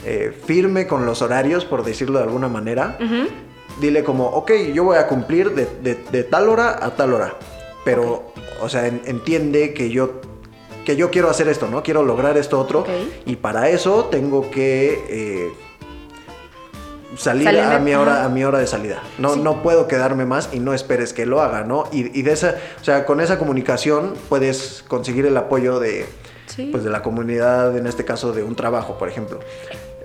eh, 0.05 0.32
firme 0.46 0.86
con 0.86 1.05
los 1.05 1.22
horarios, 1.22 1.65
por 1.65 1.84
decirlo 1.84 2.20
de 2.20 2.25
alguna 2.25 2.48
manera, 2.48 2.98
dile 3.82 4.03
como, 4.03 4.27
ok, 4.27 4.51
yo 4.74 4.84
voy 4.84 4.98
a 4.98 5.08
cumplir 5.08 5.51
de, 5.55 5.65
de- 5.82 5.96
de 6.12 6.24
tal 6.24 6.48
hora 6.50 6.77
a 6.86 6.91
tal 6.96 7.13
hora. 7.13 7.34
Pero, 7.84 8.32
o 8.62 8.70
sea, 8.70 8.86
en- 8.88 9.01
entiende 9.05 9.74
que 9.74 9.89
yo, 9.89 10.22
que 10.86 10.96
yo 10.96 11.10
quiero 11.10 11.29
hacer 11.29 11.48
esto, 11.48 11.67
¿no? 11.67 11.82
Quiero 11.82 12.03
lograr 12.03 12.38
esto 12.38 12.60
otro. 12.60 12.84
Y 13.25 13.38
para 13.38 13.70
eso 13.70 14.05
tengo 14.12 14.51
que 14.51 15.03
eh, 15.10 15.50
salir 17.17 17.43
Salirme, 17.46 17.75
a 17.75 17.79
mi, 17.79 17.93
hora, 17.96 18.13
ajá. 18.15 18.25
a 18.25 18.29
mi 18.29 18.43
hora 18.43 18.60
de 18.60 18.67
salida. 18.67 19.01
No, 19.20 19.34
Sí. 19.36 19.39
no 19.41 19.62
puedo 19.63 19.88
quedarme 19.88 20.25
más 20.25 20.50
y 20.53 20.60
no 20.60 20.74
esperes 20.74 21.13
que 21.13 21.25
lo 21.25 21.41
haga, 21.41 21.63
¿no? 21.63 21.86
Y, 21.91 22.17
y 22.17 22.22
de 22.24 22.32
esa, 22.34 22.55
o 22.82 22.84
sea, 22.84 23.05
con 23.05 23.22
esa 23.22 23.38
comunicación 23.39 24.13
puedes 24.29 24.84
conseguir 24.88 25.25
el 25.25 25.38
apoyo 25.38 25.79
de, 25.79 26.05
Sí. 26.48 26.70
pues, 26.72 26.84
de 26.84 26.89
la 26.89 27.01
comunidad, 27.03 27.77
en 27.77 27.88
este 27.88 28.03
caso 28.05 28.34
de 28.34 28.43
un 28.43 28.55
trabajo, 28.55 28.98
por 28.98 29.08
ejemplo. 29.10 29.39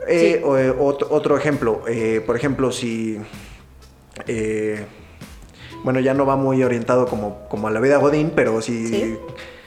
Eh, 0.06 0.36
Sí. 0.38 0.44
o, 0.44 0.56
eh, 0.56 0.70
otro, 0.70 1.08
otro 1.10 1.36
ejemplo, 1.36 1.82
eh, 1.86 2.22
por 2.24 2.36
ejemplo, 2.36 2.72
si 2.72 3.18
eh, 4.26 4.84
bueno, 5.84 6.00
ya 6.00 6.14
no 6.14 6.26
va 6.26 6.36
muy 6.36 6.62
orientado 6.64 7.06
como, 7.06 7.46
como 7.48 7.68
a 7.68 7.70
la 7.70 7.80
vida 7.80 7.98
Godín, 7.98 8.32
pero 8.34 8.60
si, 8.62 9.16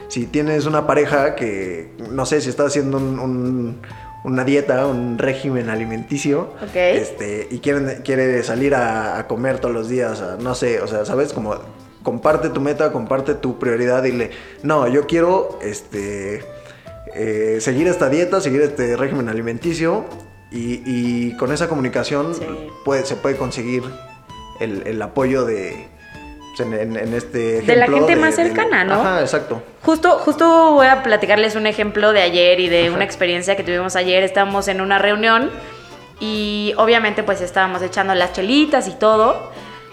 si 0.08 0.26
tienes 0.26 0.66
una 0.66 0.86
pareja 0.86 1.34
que, 1.34 1.92
no 2.10 2.26
sé, 2.26 2.40
si 2.40 2.50
estás 2.50 2.66
haciendo 2.66 2.98
un- 2.98 3.18
un- 3.18 3.80
una 4.24 4.44
dieta, 4.44 4.86
un 4.86 5.18
régimen 5.18 5.68
alimenticio, 5.68 6.52
Ok. 6.62 6.76
este, 6.76 7.48
y 7.50 7.58
quieren, 7.58 8.02
quiere 8.04 8.42
salir 8.44 8.74
a, 8.74 9.18
a 9.18 9.26
comer 9.26 9.58
todos 9.58 9.74
los 9.74 9.88
días, 9.88 10.20
a- 10.20 10.36
no 10.36 10.54
sé, 10.54 10.80
o 10.80 10.86
sea, 10.86 11.04
¿sabes? 11.04 11.32
Como 11.32 11.56
comparte 12.02 12.48
tu 12.48 12.60
meta, 12.60 12.92
comparte 12.92 13.34
tu 13.34 13.58
prioridad, 13.58 14.02
dile, 14.02 14.30
no, 14.62 14.86
yo 14.88 15.06
quiero, 15.06 15.58
este, 15.62 16.44
eh, 17.14 17.58
seguir 17.60 17.88
esta 17.88 18.08
dieta, 18.08 18.40
seguir 18.40 18.60
este 18.62 18.96
régimen 18.96 19.28
alimenticio, 19.28 20.04
y, 20.50 20.82
y 20.84 21.36
con 21.38 21.50
esa 21.50 21.68
comunicación 21.68 22.34
Sí. 22.34 22.44
puede, 22.84 23.04
se 23.06 23.16
puede 23.16 23.36
conseguir 23.36 23.82
el, 24.60 24.86
el 24.86 25.00
apoyo 25.02 25.44
de, 25.46 25.88
en, 26.58 26.74
en- 26.74 26.96
en 26.96 27.14
este 27.14 27.62
De 27.62 27.76
la 27.76 27.86
gente 27.86 28.16
más 28.16 28.34
cercana, 28.34 28.84
¿no? 28.84 28.94
Ajá, 28.94 29.20
exacto. 29.20 29.62
Justo, 29.82 30.18
justo 30.18 30.72
voy 30.72 30.86
a 30.86 31.02
platicarles 31.02 31.56
un 31.56 31.66
ejemplo 31.66 32.12
de 32.12 32.22
ayer 32.22 32.60
y 32.60 32.68
de 32.68 32.86
Ajá. 32.86 32.94
una 32.94 33.04
experiencia 33.04 33.56
que 33.56 33.62
tuvimos 33.64 33.96
ayer. 33.96 34.22
Estábamos 34.22 34.68
en 34.68 34.80
una 34.80 34.98
reunión 34.98 35.50
y 36.20 36.74
obviamente 36.76 37.22
pues 37.22 37.40
estábamos 37.40 37.82
echando 37.82 38.14
las 38.14 38.32
chelitas 38.32 38.86
y 38.88 38.92
todo. 38.94 39.50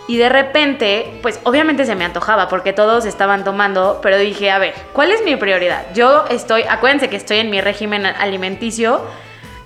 Y 0.07 0.17
de 0.17 0.27
repente, 0.27 1.19
pues 1.21 1.39
obviamente 1.43 1.85
se 1.85 1.93
me 1.95 2.03
antojaba 2.03 2.49
porque 2.49 2.73
todos 2.73 3.05
estaban 3.05 3.43
tomando, 3.43 3.99
pero 4.01 4.17
dije, 4.17 4.49
a 4.49 4.57
ver, 4.57 4.73
¿cuál 4.91 5.11
es 5.11 5.23
mi 5.23 5.35
prioridad? 5.35 5.85
Yo 5.93 6.25
estoy, 6.31 6.63
acuérdense 6.63 7.09
que 7.09 7.15
estoy 7.15 7.37
en 7.37 7.51
mi 7.51 7.61
régimen 7.61 8.07
alimenticio, 8.07 9.01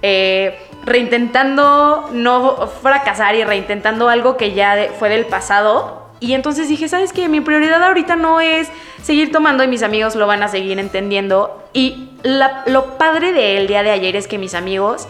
eh, 0.01 0.59
reintentando 0.83 2.09
no 2.11 2.67
fracasar 2.81 3.35
y 3.35 3.45
reintentando 3.45 4.09
algo 4.09 4.35
que 4.35 4.51
ya 4.53 4.75
de- 4.75 4.89
fue 4.89 5.07
del 5.07 5.25
pasado. 5.27 6.02
Y 6.19 6.33
entonces 6.33 6.69
dije, 6.69 6.87
¿sabes 6.87 7.11
qué? 7.11 7.27
Mi 7.27 7.41
prioridad 7.41 7.83
ahorita 7.83 8.15
no 8.15 8.39
es 8.39 8.69
seguir 9.01 9.31
tomando 9.31 9.63
y 9.63 9.67
mis 9.67 9.83
amigos 9.83 10.15
lo 10.15 10.25
van 10.27 10.41
a 10.43 10.47
seguir 10.47 10.79
entendiendo. 10.79 11.61
Y 11.73 12.09
la- 12.23 12.63
lo 12.67 12.97
padre 12.97 13.33
del 13.33 13.67
día 13.67 13.83
de 13.83 13.91
ayer 13.91 14.15
es 14.15 14.27
que 14.27 14.37
mis 14.37 14.53
amigos 14.53 15.07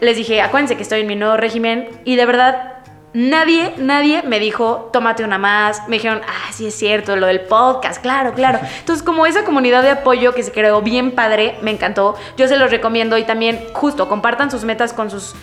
les 0.00 0.16
dije, 0.16 0.40
acuérdense 0.42 0.76
que 0.76 0.82
estoy 0.82 1.00
en 1.00 1.06
mi 1.06 1.16
nuevo 1.16 1.36
régimen 1.36 1.88
y 2.04 2.16
de 2.16 2.26
verdad 2.26 2.74
nadie, 3.14 3.72
nadie 3.78 4.22
me 4.22 4.38
dijo, 4.38 4.90
tómate 4.92 5.24
una 5.24 5.38
más. 5.38 5.88
Me 5.88 5.96
dijeron, 5.96 6.20
ah, 6.28 6.52
sí 6.52 6.66
es 6.66 6.74
cierto, 6.74 7.16
lo 7.16 7.26
del 7.26 7.40
podcast, 7.40 8.02
claro, 8.02 8.34
claro. 8.34 8.60
Entonces, 8.80 9.02
como 9.02 9.24
esa 9.24 9.44
comunidad 9.44 9.82
de 9.82 9.90
apoyo 9.90 10.34
que 10.34 10.42
se 10.42 10.52
creó 10.52 10.82
bien 10.82 11.12
padre, 11.12 11.56
me 11.62 11.70
encantó. 11.70 12.16
Yo 12.36 12.46
se 12.48 12.56
los 12.58 12.70
recomiendo 12.70 13.16
y 13.16 13.24
también, 13.24 13.58
justo, 13.72 14.08
compartan 14.08 14.50
sus 14.50 14.64
metas 14.64 14.92
con 14.92 15.10
sus 15.10 15.34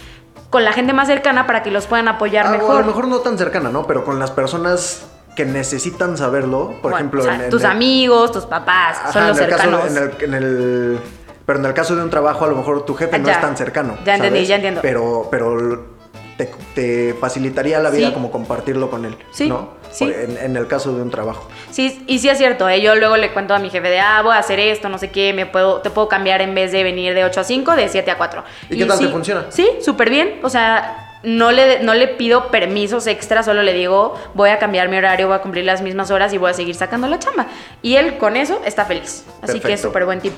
con 0.49 0.63
la 0.63 0.73
gente 0.73 0.93
más 0.93 1.07
cercana 1.07 1.45
para 1.47 1.63
que 1.63 1.71
los 1.71 1.87
puedan 1.87 2.07
apoyar 2.07 2.45
Ah, 2.45 2.49
o 2.49 2.51
mejor. 2.53 2.75
A 2.77 2.79
lo 2.81 2.85
mejor 2.87 3.07
no 3.07 3.19
tan 3.19 3.37
cercana, 3.37 3.69
¿no? 3.69 3.85
Pero 3.87 4.05
con 4.05 4.19
las 4.19 4.31
personas 4.31 5.05
que 5.35 5.45
necesitan 5.45 6.17
saberlo, 6.17 6.67
por 6.81 6.91
Bueno, 6.91 6.97
ejemplo, 6.97 7.21
o 7.21 7.25
sea, 7.25 7.35
en- 7.35 7.41
en 7.41 7.49
tus 7.49 7.61
el- 7.63 7.67
amigos, 7.71 8.31
tus 8.31 8.45
papás, 8.45 8.97
Ajá, 9.01 9.11
son 9.13 9.27
los 9.27 9.37
en 9.37 9.43
el 9.43 9.49
caso- 9.49 9.63
cercanos. 9.63 9.91
en, 9.91 9.97
el, 10.03 10.23
en 10.23 10.33
el- 10.33 10.99
pero 11.45 11.59
en 11.59 11.65
el 11.65 11.73
caso 11.73 11.95
de 11.95 12.03
un 12.03 12.09
trabajo, 12.09 12.45
a 12.45 12.47
lo 12.47 12.55
mejor 12.55 12.85
tu 12.85 12.95
jefe 12.95 13.19
no 13.19 13.29
es 13.29 13.41
tan 13.41 13.57
cercano. 13.57 13.97
Ya 14.05 14.15
entendí, 14.15 14.39
¿sabes? 14.39 14.47
ya 14.47 14.55
entiendo. 14.55 14.81
Pero, 14.81 15.27
pero 15.29 15.94
te, 16.37 16.51
te 16.73 17.13
facilitaría 17.13 17.79
la 17.79 17.89
vida 17.89 18.07
Sí. 18.07 18.13
como 18.13 18.29
compartirlo 18.31 18.89
con 18.89 19.05
él. 19.05 19.17
Sí, 19.31 19.47
¿no? 19.47 19.69
sí. 19.89 20.03
En, 20.05 20.37
en 20.37 20.55
el 20.57 20.67
caso 20.67 20.93
de 20.95 21.01
un 21.01 21.09
trabajo. 21.09 21.47
Sí, 21.71 22.03
y 22.07 22.19
sí 22.19 22.27
es 22.29 22.37
cierto, 22.37 22.67
¿eh? 22.67 22.81
yo 22.81 22.95
luego 22.95 23.15
le 23.17 23.31
cuento 23.31 23.53
a 23.53 23.59
mi 23.59 23.69
jefe 23.69 23.89
de, 23.89 23.99
ah, 23.99 24.21
voy 24.21 24.33
a 24.35 24.39
hacer 24.39 24.59
esto, 24.59 24.89
no 24.89 24.97
sé 24.97 25.11
qué, 25.11 25.31
me 25.33 25.45
puedo, 25.45 25.81
te 25.81 25.89
puedo 25.89 26.07
cambiar 26.09 26.41
en 26.41 26.53
vez 26.53 26.71
de 26.71 26.83
venir 26.83 27.13
de 27.13 27.23
8 27.23 27.39
a 27.39 27.43
5, 27.45 27.75
de 27.75 27.87
7 27.89 28.11
a 28.11 28.17
4. 28.17 28.43
¿Y 28.69 28.77
qué 28.77 28.85
tal 28.85 28.97
sí, 28.97 29.05
te 29.05 29.11
funciona? 29.11 29.45
Sí, 29.49 29.69
súper 29.81 30.09
bien, 30.09 30.39
o 30.43 30.49
sea, 30.49 31.01
no 31.23 31.51
le, 31.51 31.79
no 31.81 31.93
le 31.93 32.07
pido 32.09 32.51
permisos 32.51 33.07
extra, 33.07 33.41
solo 33.41 33.63
le 33.63 33.73
digo, 33.73 34.13
voy 34.33 34.49
a 34.49 34.59
cambiar 34.59 34.89
mi 34.89 34.97
horario, 34.97 35.27
voy 35.27 35.37
a 35.37 35.39
cumplir 35.41 35.63
las 35.65 35.81
mismas 35.81 36.11
horas 36.11 36.33
y 36.33 36.37
voy 36.37 36.51
a 36.51 36.53
seguir 36.53 36.75
sacando 36.75 37.07
la 37.07 37.17
chamba. 37.17 37.47
Y 37.81 37.95
él 37.95 38.17
con 38.17 38.35
eso 38.35 38.61
está 38.65 38.85
feliz, 38.85 39.25
así 39.41 39.59
que 39.61 39.73
es 39.73 39.81
súper 39.81 40.05
buen 40.05 40.19
tip. 40.19 40.33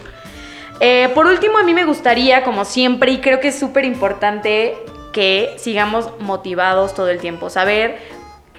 Eh, 0.80 1.10
por 1.16 1.26
último, 1.26 1.58
a 1.58 1.64
mí 1.64 1.74
me 1.74 1.86
gustaría, 1.86 2.44
como 2.44 2.64
siempre, 2.64 3.12
y 3.12 3.20
creo 3.20 3.40
que 3.40 3.48
es 3.48 3.58
súper 3.58 3.84
importante 3.84 4.78
que 5.18 5.56
sigamos 5.58 6.12
motivados 6.20 6.94
todo 6.94 7.10
el 7.10 7.18
tiempo, 7.18 7.50
saber 7.50 7.98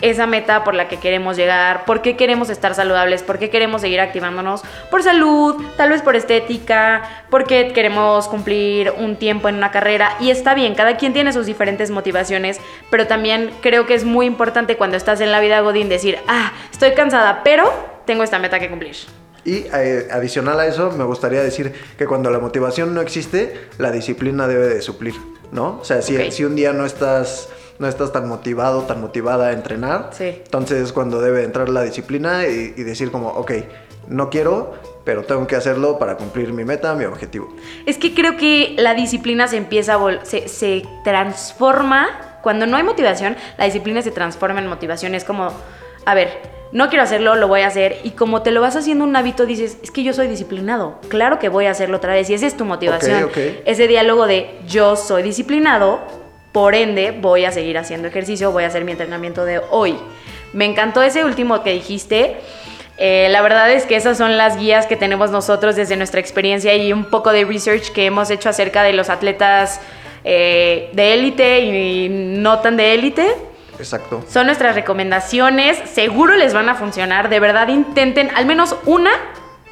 esa 0.01 0.27
meta 0.27 0.65
por 0.65 0.75
la 0.75 0.89
que 0.89 0.97
queremos 0.97 1.37
llegar, 1.37 1.85
por 1.85 2.03
qué 2.03 2.17
queremos 2.17 2.51
estar 2.51 2.75
saludables, 2.75 3.23
por 3.23 3.39
qué 3.39 3.49
queremos 3.49 3.83
seguir 3.83 4.01
activándonos, 4.01 4.63
por 4.91 5.05
salud, 5.05 5.55
tal 5.77 5.91
vez 5.91 6.03
por 6.03 6.17
estética, 6.17 7.25
porque 7.31 7.73
queremos 7.73 8.27
cumplir 8.27 8.93
un 8.99 9.15
tiempo 9.15 9.49
en 9.49 9.55
una 9.55 9.71
carrera. 9.71 10.17
Y 10.19 10.33
está 10.33 10.55
bien, 10.55 10.75
cada 10.75 10.97
quien 10.97 11.13
tiene 11.13 11.33
sus 11.33 11.47
diferentes 11.47 11.93
motivaciones, 11.93 12.61
pero 12.91 13.07
también 13.07 13.53
creo 13.61 13.87
que 13.87 13.95
es 13.95 14.03
muy 14.03 14.27
importante 14.27 14.77
cuando 14.77 14.97
estás 14.97 15.21
en 15.21 15.31
la 15.31 15.39
vida 15.39 15.61
Godín 15.61 15.89
decir, 15.89 16.19
ah, 16.27 16.55
estoy 16.73 16.91
cansada, 16.95 17.45
pero 17.45 17.73
tengo 18.05 18.25
esta 18.25 18.41
meta 18.41 18.59
que 18.59 18.69
cumplir. 18.69 18.97
Y 19.45 19.65
eh, 19.73 20.09
adicional 20.11 20.59
a 20.61 20.67
eso, 20.67 20.91
me 20.93 21.05
gustaría 21.05 21.43
decir 21.43 21.73
que 21.97 22.07
cuando 22.07 22.31
la 22.31 22.39
motivación 22.39 22.95
no 22.95 23.01
existe, 23.01 23.55
la 23.79 23.91
disciplina 23.91 24.47
debe 24.49 24.69
de 24.69 24.83
suplir, 24.83 25.15
¿no? 25.53 25.79
O 25.81 25.85
sea, 25.85 26.03
si, 26.03 26.17
Ok. 26.17 26.31
si 26.31 26.45
un 26.45 26.55
día 26.57 26.73
no 26.73 26.85
estás, 26.85 27.49
no 27.79 27.87
estás 27.89 28.13
tan 28.13 28.29
motivado, 28.29 28.83
tan 28.83 29.01
motivada 29.01 29.49
a 29.49 29.53
entrenar, 29.53 30.11
Sí. 30.13 30.25
entonces 30.45 30.83
es 30.83 30.93
cuando 30.93 31.21
debe 31.21 31.45
entrar 31.45 31.69
la 31.69 31.83
disciplina 31.83 32.47
y, 32.47 32.75
y 32.77 32.83
decir 32.83 33.11
como, 33.11 33.29
ok, 33.29 33.53
no 34.09 34.29
quiero, 34.31 34.75
pero 35.05 35.23
tengo 35.25 35.47
que 35.47 35.57
hacerlo 35.57 35.99
para 35.99 36.17
cumplir 36.17 36.53
mi 36.53 36.65
meta, 36.65 36.95
mi 36.95 37.05
objetivo. 37.05 37.55
Es 37.87 37.97
que 37.99 38.15
creo 38.15 38.37
que 38.37 38.75
la 38.79 38.95
disciplina 38.95 39.47
se 39.49 39.57
empieza 39.57 39.95
a 39.95 40.25
se, 40.25 40.49
se 40.49 40.83
transforma. 41.05 42.07
Cuando 42.43 42.67
no 42.67 42.77
hay 42.77 42.83
motivación, 42.83 43.37
la 43.59 43.65
disciplina 43.65 44.03
se 44.03 44.11
transforma 44.11 44.61
en 44.61 44.67
motivación. 44.67 45.15
Es 45.15 45.25
como, 45.25 45.51
a 46.05 46.15
ver, 46.15 46.58
no 46.73 46.89
quiero 46.89 47.03
hacerlo, 47.03 47.35
lo 47.35 47.49
voy 47.49 47.63
a 47.63 47.67
hacer. 47.67 47.99
Y 48.05 48.11
como 48.11 48.43
te 48.43 48.51
lo 48.51 48.61
vas 48.61 48.77
haciendo 48.77 49.05
un 49.05 49.17
hábito, 49.17 49.47
dices, 49.47 49.79
es 49.83 49.91
que 49.91 50.03
yo 50.03 50.13
soy 50.13 50.29
disciplinado. 50.29 50.99
Claro 51.09 51.39
que 51.39 51.49
voy 51.49 51.67
a 51.67 51.71
hacerlo 51.71 51.97
otra 51.97 52.13
vez. 52.13 52.29
Y 52.31 52.35
esa 52.35 52.47
es 52.47 52.57
tu 52.57 52.65
motivación. 52.65 53.31
Ese 53.65 53.89
diálogo 53.89 54.27
de 54.27 54.51
yo 54.67 54.97
soy 54.97 55.23
disciplinado, 55.23 56.01
por 56.53 56.75
ende 56.75 57.13
voy 57.13 57.45
a 57.45 57.53
seguir 57.53 57.79
haciendo 57.79 58.09
ejercicio, 58.09 58.53
voy 58.53 58.65
a 58.65 58.67
hacer 58.67 58.85
mi 58.85 58.93
entrenamiento 58.93 59.45
de 59.45 59.61
hoy. 59.71 59.97
Me 60.53 60.65
encantó 60.65 61.03
ese 61.03 61.25
último 61.25 61.63
que 61.63 61.73
dijiste. 61.73 62.37
Eh, 62.99 63.29
la 63.31 63.43
verdad 63.43 63.71
es 63.71 63.87
que 63.87 63.95
esas 63.95 64.19
son 64.19 64.37
las 64.37 64.59
guías 64.59 64.87
que 64.87 64.97
tenemos 64.97 65.31
nosotros 65.31 65.77
desde 65.77 65.97
nuestra 65.97 66.21
experiencia 66.21 66.75
y 66.75 66.93
un 66.93 67.05
poco 67.05 67.31
de 67.33 67.45
research 67.45 67.93
que 67.93 68.07
hemos 68.07 68.29
hecho 68.31 68.49
acerca 68.49 68.83
de 68.83 68.93
los 68.93 69.09
atletas 69.09 69.81
eh, 70.25 70.91
de 70.95 71.15
élite 71.15 71.61
y 71.61 72.09
no 72.09 72.59
tan 72.59 72.77
de 72.77 72.95
élite. 72.95 73.48
Exacto. 73.79 74.25
Son 74.29 74.47
nuestras 74.47 74.75
recomendaciones, 74.75 75.79
seguro 75.91 76.37
les 76.37 76.53
van 76.55 76.69
a 76.69 76.75
funcionar, 76.75 77.29
de 77.29 77.41
verdad 77.41 77.69
intenten 77.69 78.31
al 78.35 78.47
menos 78.47 78.77
una 78.87 79.11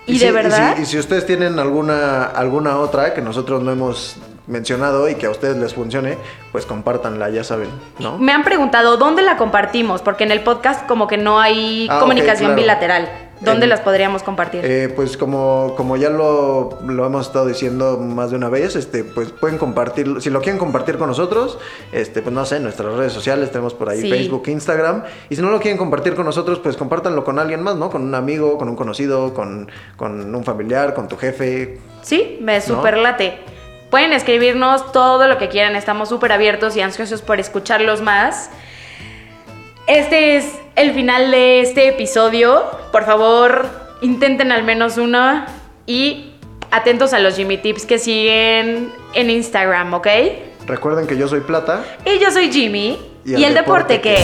y, 0.07 0.19
de 0.19 0.31
verdad... 0.33 0.77
si, 0.77 0.83
y 0.83 0.87
si 0.87 0.99
ustedes 0.99 1.27
tienen 1.27 1.59
alguna, 1.59 2.25
alguna 2.25 2.79
otra 2.79 3.13
que 3.15 3.21
nosotros 3.23 3.63
no 3.63 3.73
hemos 3.73 4.17
mencionado 4.47 5.09
y 5.09 5.17
que 5.17 5.27
a 5.27 5.31
ustedes 5.31 5.57
les 5.57 5.75
funcione, 5.75 6.17
pues 6.53 6.65
compártanla, 6.67 7.31
ya 7.31 7.43
saben, 7.43 7.69
¿no? 7.99 8.17
Me 8.17 8.31
han 8.31 8.45
preguntado 8.45 8.97
dónde 8.97 9.23
la 9.23 9.37
compartimos, 9.37 10.03
porque 10.03 10.23
en 10.23 10.31
el 10.31 10.43
podcast 10.43 10.87
como 10.87 11.09
que 11.09 11.17
no 11.17 11.41
hay 11.41 11.89
Ah, 11.91 11.99
comunicación 11.99 12.51
claro. 12.51 12.55
bilateral. 12.63 13.09
¿Dónde 13.41 13.67
las 13.67 13.81
podríamos 13.81 14.23
compartir? 14.23 14.65
Eh, 14.65 14.93
pues 14.95 15.17
como, 15.17 15.75
como 15.77 15.97
ya 15.97 16.09
lo, 16.09 16.79
lo 16.87 17.05
hemos 17.05 17.27
estado 17.27 17.47
diciendo 17.47 17.99
más 17.99 18.31
de 18.31 18.37
una 18.37 18.49
vez, 18.49 18.77
este, 18.77 19.05
pues 19.05 19.31
pueden 19.31 19.59
compartir, 19.59 20.21
si 20.21 20.31
lo 20.31 20.41
quieren 20.41 20.59
compartir 20.59 20.97
con 20.97 21.09
nosotros, 21.09 21.59
este, 21.93 22.23
pues 22.23 22.35
no 22.35 22.47
sé, 22.47 22.57
en 22.57 22.63
nuestras 22.63 22.95
redes 22.95 23.13
sociales 23.13 23.51
tenemos 23.51 23.75
por 23.75 23.89
ahí 23.91 24.01
Sí. 24.01 24.11
Facebook, 24.11 24.45
Instagram, 24.47 25.05
y 25.29 25.37
si 25.37 25.43
no 25.43 25.51
lo 25.51 25.61
quieren 25.61 25.77
compartir 25.77 26.15
con 26.15 26.25
nosotros, 26.25 26.59
pues 26.61 26.77
compártanlo 26.77 27.25
con 27.25 27.39
alguien 27.39 27.63
más, 27.63 27.77
¿no? 27.77 27.91
Con 27.91 28.03
un 28.03 28.15
amigo, 28.15 28.57
con 28.59 28.69
un 28.69 28.77
conocido, 28.77 29.35
con, 29.35 29.71
con 29.97 30.35
un 30.35 30.45
familiar, 30.45 30.95
con 30.95 31.09
tu 31.09 31.17
jefe. 31.17 31.79
Sí, 32.03 32.39
me 32.41 32.61
super 32.61 32.97
late. 32.97 33.39
Pueden 33.91 34.13
escribirnos 34.13 34.93
todo 34.93 35.29
lo 35.29 35.39
que 35.39 35.49
quieran, 35.49 35.77
estamos 35.77 36.09
súper 36.09 36.33
abiertos 36.33 36.77
y 36.77 36.81
ansiosos 36.81 37.23
por 37.23 37.39
escucharlos 37.39 38.01
más. 38.03 38.51
Este 39.87 40.37
es 40.37 40.53
el 40.75 40.93
final 40.95 41.31
de 41.31 41.61
este 41.61 41.87
episodio. 41.89 42.65
Por 42.91 43.05
favor, 43.05 43.67
intenten 44.01 44.51
al 44.51 44.65
menos 44.65 44.99
uno 44.99 45.45
y 45.87 46.33
atentos 46.73 47.13
a 47.13 47.21
los 47.21 47.37
Jimmy 47.37 47.59
Tips 47.59 47.87
que 47.87 48.01
siguen 48.01 48.93
en 49.15 49.31
Instagram, 49.31 49.95
¿ok? 49.95 50.09
Recuerden 50.67 51.07
que 51.07 51.17
yo 51.17 51.29
soy 51.29 51.41
Plata. 51.41 51.85
Y 52.05 52.19
yo 52.19 52.33
soy 52.33 52.51
Jimmy. 52.51 52.99
Y 53.25 53.37
Y, 53.37 53.45
el 53.45 53.55
deporte 53.55 54.01
que... 54.01 54.19